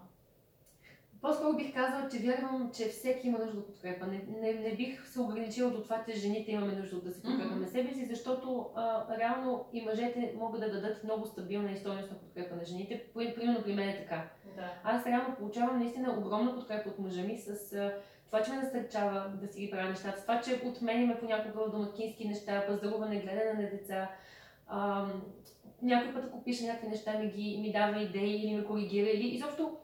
По-скоро 1.21 1.57
бих 1.57 1.73
казала, 1.73 2.09
че 2.09 2.17
вярвам, 2.17 2.71
че 2.75 2.89
всеки 2.89 3.27
има 3.27 3.39
нужда 3.39 3.59
от 3.59 3.67
подкрепа. 3.67 4.07
Не, 4.07 4.25
не, 4.39 4.53
не 4.53 4.75
бих 4.75 5.07
се 5.07 5.21
ограничила 5.21 5.71
до 5.71 5.83
това, 5.83 6.03
че 6.09 6.19
жените 6.19 6.51
имаме 6.51 6.75
нужда 6.75 7.01
да 7.01 7.11
се 7.11 7.21
подкрепяме 7.21 7.65
mm-hmm. 7.65 7.71
себе 7.71 7.93
си, 7.93 8.05
защото 8.05 8.69
а, 8.75 9.05
реално 9.17 9.65
и 9.73 9.81
мъжете 9.81 10.33
могат 10.37 10.61
да 10.61 10.71
дадат 10.71 11.03
много 11.03 11.25
стабилна 11.25 11.71
и 11.71 11.77
стойностна 11.77 12.17
подкрепа 12.17 12.55
на 12.55 12.65
жените. 12.65 13.03
Примерно 13.13 13.63
при 13.63 13.73
мен 13.73 13.89
е 13.89 13.97
така. 13.97 14.29
Да. 14.55 14.73
Аз 14.83 15.05
реално 15.05 15.35
получавам 15.35 15.79
наистина 15.79 16.19
огромна 16.19 16.55
подкрепа 16.55 16.89
от 16.89 16.99
мъжа 16.99 17.21
ми 17.21 17.37
с 17.37 17.73
а, 17.73 17.93
това, 18.25 18.43
че 18.43 18.51
ме 18.51 18.57
насърчава 18.57 19.31
да 19.41 19.47
си 19.47 19.61
ги 19.61 19.71
правя 19.71 19.89
нещата, 19.89 20.19
с 20.19 20.21
това, 20.21 20.41
че 20.41 20.61
отменяме 20.65 21.19
понякога 21.19 21.69
домакински 21.71 22.27
неща, 22.27 22.65
пазаруване, 22.67 23.19
гледане 23.19 23.53
на 23.53 23.69
деца. 23.69 24.09
Някой 25.81 26.13
път, 26.13 26.23
ако 26.25 26.43
пише 26.43 26.65
някакви 26.65 26.87
неща, 26.87 27.19
ми, 27.19 27.31
ги, 27.31 27.57
ми 27.61 27.71
дава 27.71 28.01
идеи 28.01 28.35
или 28.35 28.55
ме 28.55 28.65
коригира, 28.65 29.09
или 29.09 29.27
изобщо 29.27 29.77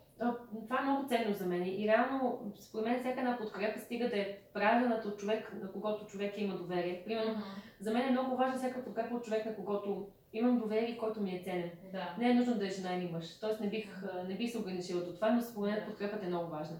това 0.63 0.79
е 0.79 0.83
много 0.83 1.07
ценно 1.07 1.33
за 1.33 1.45
мен. 1.45 1.63
И 1.65 1.87
реално, 1.87 2.51
според 2.59 2.85
мен, 2.85 2.99
всяка 2.99 3.19
една 3.19 3.37
подкрепа 3.37 3.79
стига 3.79 4.09
да 4.09 4.17
е 4.17 4.37
правилната 4.53 5.07
от 5.07 5.19
човек, 5.19 5.53
на 5.61 5.71
когото 5.71 6.05
човек 6.05 6.33
има 6.37 6.55
доверие. 6.55 7.03
Примерно, 7.05 7.33
mm-hmm. 7.33 7.79
за 7.79 7.93
мен 7.93 8.07
е 8.07 8.11
много 8.11 8.35
важна 8.35 8.57
всяка 8.57 8.83
подкрепа 8.83 9.15
от 9.15 9.23
човек, 9.23 9.45
на 9.45 9.55
когото 9.55 10.07
имам 10.33 10.59
доверие 10.59 10.89
и 10.89 10.97
който 10.97 11.21
ми 11.21 11.35
е 11.35 11.41
ценен. 11.43 11.71
Да. 11.91 12.15
Не 12.19 12.29
е 12.29 12.33
нужно 12.33 12.55
да 12.55 12.67
е 12.67 12.69
жена 12.69 12.95
или 12.95 13.11
мъж. 13.11 13.39
Тоест 13.39 13.59
не 13.59 13.69
бих, 13.69 14.03
не 14.27 14.35
бих 14.35 14.51
се 14.51 14.57
ограничила 14.57 15.05
до 15.05 15.13
това, 15.15 15.31
но 15.31 15.41
според 15.41 15.73
мен 15.73 15.85
подкрепата 15.87 16.25
е 16.25 16.29
много 16.29 16.49
важна. 16.49 16.77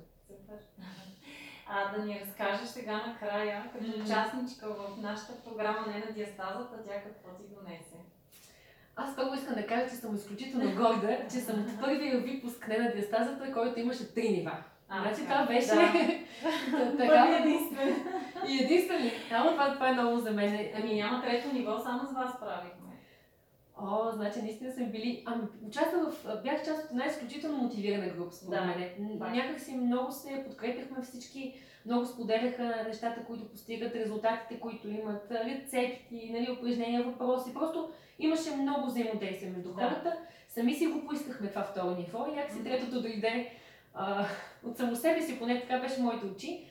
А 1.72 1.98
да 1.98 2.06
ни 2.06 2.22
разкажеш 2.26 2.68
сега 2.68 2.98
накрая, 3.08 3.64
като 3.74 3.86
mm-hmm. 3.86 4.04
участничка 4.04 4.68
в 4.70 5.02
нашата 5.02 5.34
програма 5.44 5.88
Не 5.88 6.06
на 6.06 6.12
диастазата, 6.14 6.84
тя 6.86 7.04
какво 7.04 7.30
ти 7.38 7.44
донесе? 7.56 7.98
Аз 8.96 9.16
първо 9.16 9.34
искам 9.34 9.56
да 9.56 9.68
кажа, 9.68 9.90
че 9.90 9.96
съм 9.96 10.16
изключително 10.16 10.76
горда, 10.76 11.18
че 11.32 11.38
съм 11.38 11.60
от 11.60 11.80
първия 11.82 12.18
випуск 12.18 12.68
не 12.68 12.78
на 12.78 12.92
диастазата, 12.92 13.54
който 13.54 13.80
имаше 13.80 14.14
три 14.14 14.30
нива. 14.30 14.64
А, 14.90 15.02
значи 15.02 15.22
това 15.22 15.46
беше 15.46 15.68
да. 15.68 16.98
така. 16.98 17.40
единствен. 17.44 17.96
И 18.48 18.64
единствен 18.64 19.02
ли? 19.04 19.14
Ама 19.32 19.52
това, 19.52 19.74
това 19.74 19.90
е 19.90 19.94
много 19.94 20.20
за 20.20 20.32
мен. 20.32 20.70
Ами 20.76 20.96
няма 20.96 21.22
трето 21.22 21.54
ниво, 21.54 21.80
само 21.80 22.08
с 22.08 22.14
вас 22.14 22.40
правихме. 22.40 22.89
О, 23.82 24.12
значи 24.12 24.42
наистина 24.42 24.72
съм 24.72 24.86
били... 24.86 25.24
Ами, 25.26 25.44
участвах 25.68 26.14
в... 26.14 26.42
Бях 26.44 26.66
част 26.66 26.86
от 26.86 26.92
една 26.92 27.06
изключително 27.06 27.58
мотивирана 27.58 28.10
група, 28.10 28.36
според 28.36 28.60
да, 28.60 28.66
мен. 28.66 29.18
Някак 29.20 29.60
си 29.60 29.76
много 29.76 30.12
се 30.12 30.44
подкрепяхме 30.48 31.02
всички, 31.02 31.56
много 31.86 32.06
споделяха 32.06 32.84
нещата, 32.88 33.26
които 33.26 33.50
постигат, 33.50 33.96
резултатите, 33.96 34.60
които 34.60 34.90
имат, 34.90 35.32
рецепти, 35.32 36.30
нали, 36.34 36.58
упражнения, 36.60 37.04
въпроси. 37.04 37.54
Просто 37.54 37.90
Имаше 38.20 38.56
много 38.56 38.88
взаимодействие 38.88 39.50
между 39.50 39.74
да. 39.74 39.84
хората. 39.84 40.18
Сами 40.48 40.74
си 40.74 40.88
го 40.88 41.06
поискахме 41.06 41.50
това 41.50 41.64
второ 41.64 41.96
ниво 41.96 42.26
и 42.28 42.36
някакси 42.36 42.64
третото 42.64 43.02
дойде 43.02 43.52
а, 43.94 44.26
от 44.64 44.78
само 44.78 44.96
себе 44.96 45.22
си, 45.22 45.40
поне 45.40 45.62
така 45.62 45.80
беше 45.80 46.02
моите 46.02 46.26
очи. 46.26 46.69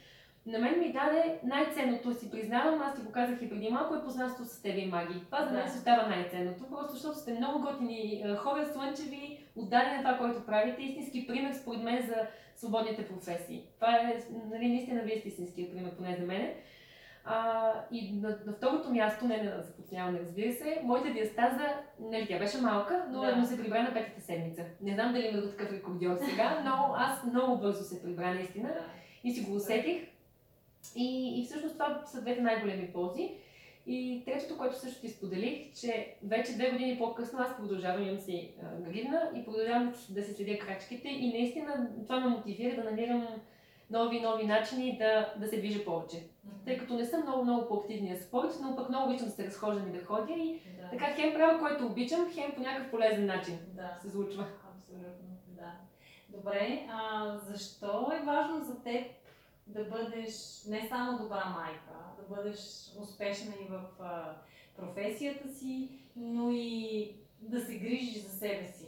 На 0.48 0.58
мен 0.58 0.78
ми 0.78 0.92
даде 0.92 1.38
най-ценното, 1.44 2.14
си 2.14 2.30
признавам, 2.30 2.82
аз 2.82 2.94
ти 2.94 3.02
го 3.02 3.12
казах 3.12 3.42
и 3.42 3.50
преди 3.50 3.68
малко, 3.68 3.94
е 3.94 4.04
познанство 4.04 4.44
с 4.44 4.62
тебе 4.62 4.78
и 4.78 4.86
маги. 4.86 5.24
Това 5.24 5.46
за 5.46 5.54
мен 5.54 5.68
се 5.68 5.78
става 5.78 6.08
най-ценното, 6.08 6.64
просто 6.70 6.92
защото 6.92 7.18
сте 7.18 7.34
много 7.34 7.60
готини 7.60 8.24
хора, 8.38 8.66
слънчеви, 8.66 9.40
отдадени 9.56 9.96
на 9.96 10.02
това, 10.02 10.18
което 10.18 10.46
правите. 10.46 10.82
Истински 10.82 11.26
пример, 11.26 11.52
според 11.52 11.82
мен, 11.82 12.06
за 12.06 12.14
свободните 12.56 13.08
професии. 13.08 13.64
Това 13.74 13.96
е, 13.96 14.22
нали, 14.50 14.68
наистина, 14.68 15.02
вие 15.02 15.18
сте 15.18 15.28
истинския 15.28 15.70
пример, 15.70 15.96
поне 15.96 16.16
за 16.20 16.26
мен. 16.26 16.52
А, 17.24 17.72
и 17.92 18.12
на, 18.12 18.28
на 18.46 18.52
второто 18.52 18.90
място, 18.90 19.24
не 19.24 19.42
на 19.42 19.62
запотняване, 19.62 20.20
разбира 20.20 20.52
се, 20.52 20.80
моята 20.82 21.12
диастаза, 21.12 21.66
нали, 22.00 22.26
тя 22.26 22.38
беше 22.38 22.60
малка, 22.60 23.06
но 23.10 23.20
да. 23.20 23.46
се 23.46 23.62
прибра 23.62 23.82
на 23.82 23.94
петата 23.94 24.20
седмица. 24.20 24.64
Не 24.80 24.94
знам 24.94 25.12
дали 25.12 25.26
има 25.26 25.50
такъв 25.50 25.72
рекордьор 25.72 26.16
сега, 26.30 26.62
но 26.64 26.94
аз 26.96 27.24
много 27.24 27.58
бързо 27.58 27.84
се 27.84 28.02
прибра 28.02 28.34
наистина 28.34 28.68
да. 28.68 28.84
и 29.24 29.32
си 29.32 29.44
го 29.44 29.54
усетих. 29.54 30.17
И, 30.96 31.40
и 31.40 31.44
всъщност 31.44 31.74
това 31.74 32.02
са 32.06 32.20
двете 32.20 32.40
най-големи 32.40 32.92
ползи. 32.92 33.30
И 33.86 34.22
третото, 34.24 34.58
което 34.58 34.78
също 34.78 35.00
ти 35.00 35.08
споделих, 35.08 35.74
че 35.74 36.16
вече 36.22 36.52
две 36.52 36.70
години 36.70 36.98
по-късно 36.98 37.38
аз 37.42 37.56
продължавам, 37.56 38.02
имам 38.02 38.18
си 38.18 38.54
гривна 38.80 39.30
и 39.36 39.44
продължавам 39.44 39.94
да 40.10 40.22
си 40.22 40.32
следя 40.32 40.58
крачките 40.58 41.08
и 41.08 41.32
наистина 41.32 41.90
това 42.06 42.20
ме 42.20 42.28
мотивира 42.28 42.76
да 42.76 42.90
намирам 42.90 43.26
нови 43.90 44.20
нови 44.20 44.46
начини 44.46 44.98
да, 44.98 45.34
да 45.36 45.48
се 45.48 45.56
движа 45.56 45.84
повече. 45.84 46.16
Mm-hmm. 46.16 46.64
Тъй 46.64 46.78
като 46.78 46.94
не 46.94 47.04
съм 47.04 47.22
много 47.22 47.44
много 47.44 47.68
по-активния 47.68 48.16
спорт, 48.16 48.52
но 48.62 48.76
пък 48.76 48.88
много 48.88 49.10
обичам 49.10 49.26
да 49.26 49.32
се 49.32 49.46
разхождам 49.46 49.88
и 49.88 49.98
да 49.98 50.04
ходя 50.04 50.32
и 50.32 50.60
да. 50.80 50.90
така 50.90 51.12
хем 51.12 51.34
правя, 51.34 51.58
което 51.58 51.86
обичам, 51.86 52.30
хем 52.32 52.52
по 52.54 52.60
някакъв 52.60 52.90
полезен 52.90 53.26
начин 53.26 53.58
да. 53.74 53.98
се 54.02 54.10
случва. 54.10 54.46
Абсолютно, 54.74 55.28
да. 55.46 55.72
Добре, 56.28 56.86
а 56.90 57.32
защо 57.38 58.12
е 58.20 58.24
важно 58.24 58.64
за 58.64 58.82
теб 58.82 59.06
да 59.68 59.84
бъдеш 59.84 60.64
не 60.68 60.88
само 60.88 61.18
добра 61.18 61.44
майка, 61.44 61.98
да 62.18 62.34
бъдеш 62.34 62.58
успешна 63.00 63.54
и 63.60 63.68
в 63.68 63.82
а, 64.00 64.34
професията 64.76 65.48
си, 65.48 65.98
но 66.16 66.50
и 66.50 67.16
да 67.40 67.60
се 67.60 67.78
грижиш 67.78 68.22
за 68.22 68.38
себе 68.38 68.66
си? 68.66 68.86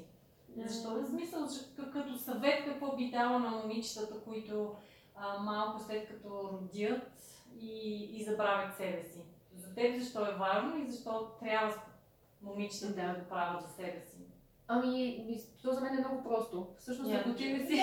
Защо? 0.56 1.02
В 1.02 1.06
смисъл, 1.06 1.46
като 1.92 2.18
съвет 2.18 2.64
какво 2.64 2.96
би 2.96 3.10
дала 3.10 3.38
на 3.38 3.50
момичетата, 3.50 4.20
които 4.24 4.74
а, 5.16 5.38
малко 5.38 5.82
след 5.82 6.08
като 6.08 6.50
родят 6.52 7.20
и, 7.60 8.04
и 8.16 8.24
забравят 8.24 8.76
себе 8.76 9.02
си. 9.02 9.24
За 9.56 9.74
теб 9.74 9.98
защо 9.98 10.26
е 10.26 10.36
важно 10.38 10.78
и 10.78 10.90
защо 10.90 11.28
трябва 11.40 11.82
момичетата 12.42 12.94
да 12.94 13.20
го 13.20 13.28
правят 13.28 13.62
за 13.62 13.68
себе 13.68 14.00
си? 14.00 14.19
Ами, 14.72 15.24
то 15.62 15.72
за 15.72 15.80
мен 15.80 15.94
е 15.94 16.00
много 16.00 16.22
просто. 16.22 16.66
Всъщност, 16.78 17.14
ако 17.14 17.34
ти 17.34 17.52
не 17.52 17.66
си... 17.66 17.80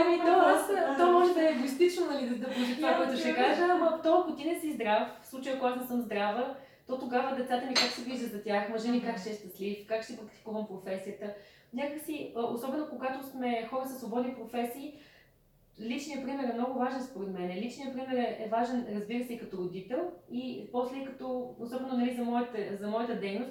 ами, 0.00 0.18
то, 0.18 0.32
аз, 0.32 0.70
то 0.98 1.12
може 1.12 1.34
да 1.34 1.42
е 1.42 1.52
егоистично, 1.52 2.06
нали, 2.06 2.28
да, 2.28 2.34
да 2.34 2.46
бъде 2.46 2.76
това, 2.76 2.96
което 2.96 3.18
ще 3.18 3.34
кажа, 3.34 3.62
ама 3.70 4.00
то, 4.02 4.20
ако 4.20 4.36
ти 4.36 4.44
не 4.44 4.60
си 4.60 4.72
здрав, 4.72 5.08
в 5.22 5.26
случая, 5.26 5.56
ако 5.56 5.66
аз 5.66 5.80
не 5.80 5.86
съм 5.86 6.00
здрава, 6.00 6.56
то 6.86 6.98
тогава 6.98 7.36
децата 7.36 7.66
ми 7.66 7.74
как 7.74 7.90
се 7.90 8.02
виждат 8.02 8.30
за 8.30 8.42
тях, 8.42 8.68
мъжа 8.68 8.92
ми 8.92 9.02
как 9.02 9.20
ще 9.20 9.30
е 9.30 9.34
щастлив, 9.34 9.86
как 9.86 10.02
ще 10.02 10.16
практикувам 10.16 10.66
професията. 10.66 11.34
Някакси, 11.74 12.32
особено 12.36 12.88
когато 12.90 13.26
сме 13.26 13.66
хора 13.70 13.86
с 13.86 13.98
свободни 13.98 14.34
професии, 14.34 14.98
личният 15.80 16.24
пример 16.24 16.44
е 16.44 16.52
много 16.52 16.78
важен 16.78 17.02
според 17.02 17.28
мен. 17.28 17.58
Личният 17.58 17.92
пример 17.92 18.16
е 18.16 18.48
важен, 18.50 18.86
разбира 18.94 19.24
се, 19.24 19.32
и 19.32 19.38
като 19.38 19.56
родител 19.56 20.10
и 20.32 20.68
после 20.72 21.04
като, 21.04 21.54
особено 21.58 21.96
нали, 21.96 22.14
за, 22.16 22.24
моята, 22.24 22.58
за 22.80 22.88
моята 22.88 23.20
дейност, 23.20 23.50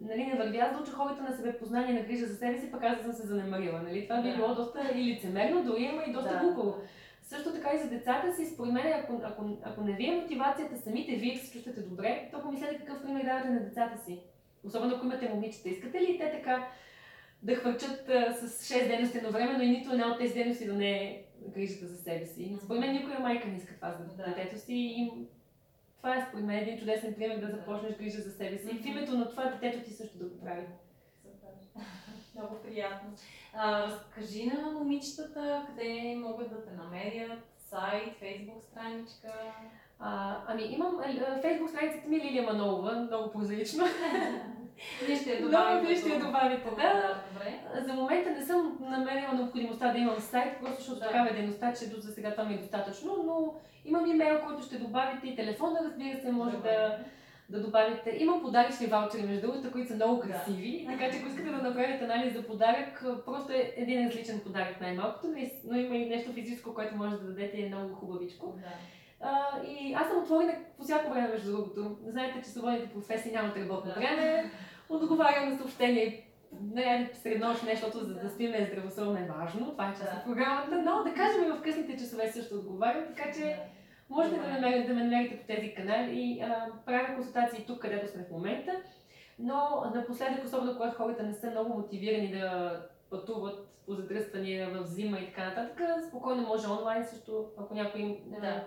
нали, 0.00 0.26
не 0.26 0.38
вървя 0.38 0.58
аз 0.58 0.84
да 0.84 0.92
хората 0.92 1.22
на 1.22 1.36
себе 1.36 1.58
познание, 1.58 1.94
на 1.94 2.06
грижа 2.06 2.26
за 2.26 2.36
себе 2.36 2.60
си, 2.60 2.70
пък 2.70 2.82
аз 2.84 3.02
съм 3.02 3.12
се 3.12 3.26
занемарила. 3.26 3.82
Нали? 3.82 4.08
Това 4.08 4.22
би 4.22 4.36
било 4.36 4.54
доста 4.54 4.90
и 4.94 5.04
лицемерно, 5.04 5.64
дори 5.64 5.82
има 5.82 6.02
и 6.06 6.12
доста 6.12 6.32
да. 6.32 6.38
глупаво. 6.38 6.74
Също 7.22 7.52
така 7.52 7.70
и 7.74 7.78
за 7.78 7.88
децата 7.88 8.32
си, 8.32 8.46
според 8.46 8.72
мен, 8.72 8.92
ако, 8.92 9.20
ако, 9.24 9.58
ако 9.62 9.80
не 9.80 9.92
ви 9.92 10.06
е 10.06 10.16
мотивацията 10.16 10.76
самите 10.76 11.16
вие 11.16 11.34
да 11.34 11.40
се 11.40 11.52
чувствате 11.52 11.80
добре, 11.80 12.28
то 12.32 12.42
помислете 12.42 12.78
какъв 12.78 13.02
пример 13.02 13.24
давате 13.24 13.48
на 13.48 13.60
децата 13.60 14.04
си. 14.04 14.20
Особено 14.64 14.96
ако 14.96 15.06
имате 15.06 15.28
момичета. 15.28 15.68
Искате 15.68 16.00
ли 16.00 16.18
те 16.18 16.30
така 16.30 16.68
да 17.42 17.54
хвърчат 17.54 18.08
а, 18.08 18.32
с 18.32 18.68
6 18.74 18.88
дейности 18.88 19.18
едновременно 19.18 19.62
и 19.62 19.68
нито 19.68 19.92
една 19.92 20.12
от 20.12 20.18
тези 20.18 20.34
дейности 20.34 20.66
да 20.66 20.72
не 20.72 20.90
е 20.90 21.24
грижата 21.48 21.86
за 21.86 21.96
себе 21.96 22.26
си. 22.26 22.56
Според 22.64 22.80
мен 22.80 22.92
никоя 22.92 23.20
майка 23.20 23.48
не 23.48 23.56
иска 23.56 23.74
това 23.74 23.92
за 23.92 24.16
да. 24.16 24.24
детето 24.24 24.58
си 24.58 24.74
и 24.74 25.10
това 26.00 26.16
е 26.16 26.26
според 26.28 26.44
мен 26.44 26.58
един 26.58 26.78
чудесен 26.78 27.14
пример 27.14 27.38
да 27.38 27.50
започнеш 27.50 27.96
грижа 27.96 28.20
за 28.20 28.30
себе 28.30 28.58
си. 28.58 28.66
Mm-hmm. 28.66 28.82
В 28.82 28.86
името 28.86 29.18
на 29.18 29.30
това 29.30 29.44
детето 29.44 29.84
ти 29.84 29.90
също 29.90 30.18
да 30.18 30.24
го 30.24 30.40
прави. 30.40 30.66
Много 32.34 32.56
приятно. 32.62 33.08
А, 33.54 33.86
разкажи 33.86 34.46
на 34.46 34.70
момичетата 34.70 35.66
къде 35.68 36.16
могат 36.16 36.50
да 36.50 36.64
те 36.64 36.70
намерят, 36.72 37.38
сайт, 37.58 38.18
фейсбук 38.18 38.64
страничка. 38.64 39.32
А, 39.98 40.36
ами 40.46 40.62
имам 40.62 41.00
фейсбук 41.42 41.70
страницата 41.70 42.08
ми 42.08 42.16
е 42.16 42.20
Лилия 42.20 42.42
Манолова, 42.42 42.92
много 42.92 43.32
прозаично. 43.32 43.84
Вие 45.06 45.16
ще 45.16 45.30
я 45.30 45.42
добавите. 45.42 45.86
Вие 45.86 45.96
ще 45.96 46.08
я 46.08 46.20
добавите, 46.20 46.70
да. 46.70 47.22
Добре. 47.32 47.60
За 47.86 47.94
момента 47.94 48.30
не 48.30 48.44
съм 48.44 48.78
намерила 48.80 49.32
необходимостта 49.32 49.92
да 49.92 49.98
имам 49.98 50.18
сайт, 50.18 50.58
просто 50.60 50.76
защото 50.76 51.00
да. 51.00 51.06
такава 51.06 51.30
е 51.30 51.32
дейността, 51.32 51.72
че 51.72 51.90
до 51.90 52.00
за 52.00 52.12
сега 52.12 52.30
това 52.30 52.44
ми 52.44 52.54
е 52.54 52.58
достатъчно, 52.58 53.16
но 53.26 53.54
имам 53.84 54.06
имейл, 54.06 54.40
който 54.46 54.62
ще 54.62 54.78
добавите 54.78 55.28
и 55.28 55.36
телефона, 55.36 55.78
разбира 55.84 56.20
се, 56.20 56.32
може 56.32 56.56
да, 56.56 56.98
да 57.48 57.60
добавите. 57.60 58.16
Имам 58.18 58.42
подаръчни 58.42 58.86
ваучери, 58.86 59.22
между 59.22 59.46
другото, 59.46 59.72
които 59.72 59.88
са 59.88 59.94
много 59.94 60.20
красиви, 60.20 60.86
да. 60.86 60.92
така 60.92 61.10
че 61.10 61.18
ако 61.18 61.28
искате 61.28 61.50
да 61.50 61.62
направите 61.62 62.04
анализ 62.04 62.34
за 62.34 62.42
подарък, 62.42 63.04
просто 63.24 63.52
е 63.52 63.72
един 63.76 64.06
различен 64.06 64.40
подарък 64.40 64.80
най-малкото, 64.80 65.26
но 65.64 65.76
има 65.76 65.96
и 65.96 66.08
нещо 66.08 66.32
физическо, 66.32 66.74
което 66.74 66.96
може 66.96 67.16
да 67.16 67.24
дадете 67.24 67.56
и 67.56 67.64
е 67.64 67.68
много 67.68 67.94
хубавичко. 67.94 68.46
Да. 68.46 68.72
А, 69.20 69.62
и 69.66 69.94
аз 69.94 70.08
съм 70.08 70.18
отворена 70.22 70.54
по 70.76 70.82
всяко 70.84 71.10
време, 71.10 71.28
между 71.28 71.52
другото. 71.52 71.96
Знаете, 72.06 72.42
че 72.42 72.50
свободните 72.50 72.88
професии 72.88 73.32
нямат 73.32 73.56
работно 73.56 73.92
време. 73.94 74.50
Отговарям 74.90 75.48
на 75.48 75.58
съобщения 75.58 76.12
не 76.62 77.10
сред 77.14 77.40
нощ 77.40 77.62
нещо, 77.62 77.86
защото 77.86 78.06
за 78.06 78.14
да 78.14 78.30
спиме 78.30 78.68
здравословно 78.72 79.18
е 79.18 79.30
важно. 79.38 79.70
Това 79.70 79.88
е 79.88 79.92
част 79.92 80.16
от 80.16 80.24
програмата, 80.24 80.82
но 80.82 81.02
да 81.04 81.14
кажем 81.14 81.44
и 81.44 81.50
в 81.50 81.62
късните 81.62 81.96
часове 81.96 82.32
също 82.32 82.54
отговарям, 82.54 83.04
така 83.16 83.32
че 83.32 83.56
Можете 84.10 84.36
да, 84.36 84.48
намерите, 84.48 84.88
да 84.88 84.94
ме 84.94 85.04
намерите 85.04 85.38
по 85.38 85.46
тези 85.46 85.74
канали. 85.74 86.40
А, 86.44 86.66
правя 86.86 87.14
консултации 87.14 87.64
тук, 87.66 87.78
където 87.78 88.08
сме 88.08 88.24
в 88.24 88.30
момента. 88.30 88.72
Но 89.38 89.90
напоследък, 89.94 90.44
особено 90.44 90.76
когато 90.76 90.96
хората 90.96 91.22
не 91.22 91.32
са 91.32 91.50
много 91.50 91.78
мотивирани 91.78 92.32
да 92.32 92.80
пътуват 93.10 93.68
по 93.86 93.94
задръствания 93.94 94.70
в 94.70 94.86
зима 94.86 95.18
и 95.18 95.26
така 95.26 95.44
нататък, 95.44 95.80
спокойно 96.08 96.42
може 96.42 96.68
онлайн 96.68 97.04
също, 97.04 97.46
ако 97.58 97.74
някой 97.74 98.00
им 98.00 98.16
Да. 98.40 98.64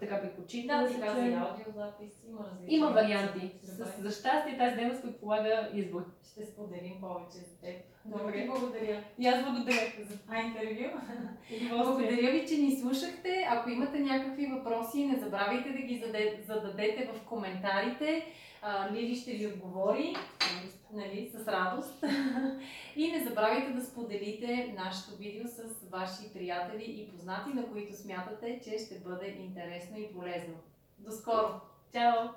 Така 0.00 0.20
предпочита. 0.20 0.78
Да, 0.82 0.88
се 0.88 0.94
ти 0.94 1.00
каза 1.00 1.20
чуе. 1.20 1.28
и 1.28 1.34
аудиозапис, 1.34 2.24
има 2.28 2.38
различни. 2.52 2.76
Има 2.76 2.90
варианти. 2.90 3.52
С, 3.62 3.76
за 4.02 4.10
щастие 4.10 4.58
тази 4.58 4.76
дейност 4.76 5.02
предполага 5.02 5.68
избор. 5.74 6.04
Ще 6.32 6.46
споделим 6.46 7.00
повече 7.00 7.38
за 7.38 7.60
теб. 7.60 7.76
Добре. 8.04 8.46
Благодаря 8.46 9.04
И 9.18 9.26
аз 9.26 9.44
благодаря. 9.44 9.80
за 10.10 10.18
това 10.18 10.36
интервю. 10.38 10.98
Благодаря 11.68 12.32
ви, 12.32 12.46
че 12.48 12.56
ни 12.56 12.76
слушахте. 12.80 13.46
Ако 13.50 13.70
имате 13.70 13.98
някакви 13.98 14.46
въпроси, 14.46 15.06
не 15.06 15.18
забравяйте 15.18 15.70
да 15.70 15.78
ги 15.78 16.04
зададете 16.46 17.10
в 17.14 17.24
коментарите. 17.24 18.26
Лили 18.92 19.16
ще 19.16 19.32
ви 19.32 19.46
отговори 19.46 20.14
нали, 20.92 21.30
с 21.34 21.48
радост. 21.48 22.04
И 22.96 23.12
не 23.12 23.24
забравяйте 23.24 23.72
да 23.72 23.84
споделите 23.84 24.74
нашето 24.78 25.16
видео 25.16 25.48
с 25.48 25.88
ваши 25.90 26.32
приятели 26.32 26.84
и 26.86 27.10
познати, 27.10 27.50
на 27.54 27.70
които 27.70 27.96
смятате, 27.96 28.60
че 28.64 28.84
ще 28.84 29.00
бъде 29.00 29.26
интересно 29.26 29.98
и 29.98 30.12
полезно. 30.12 30.54
До 30.98 31.10
скоро! 31.10 31.60
Чао! 31.92 32.28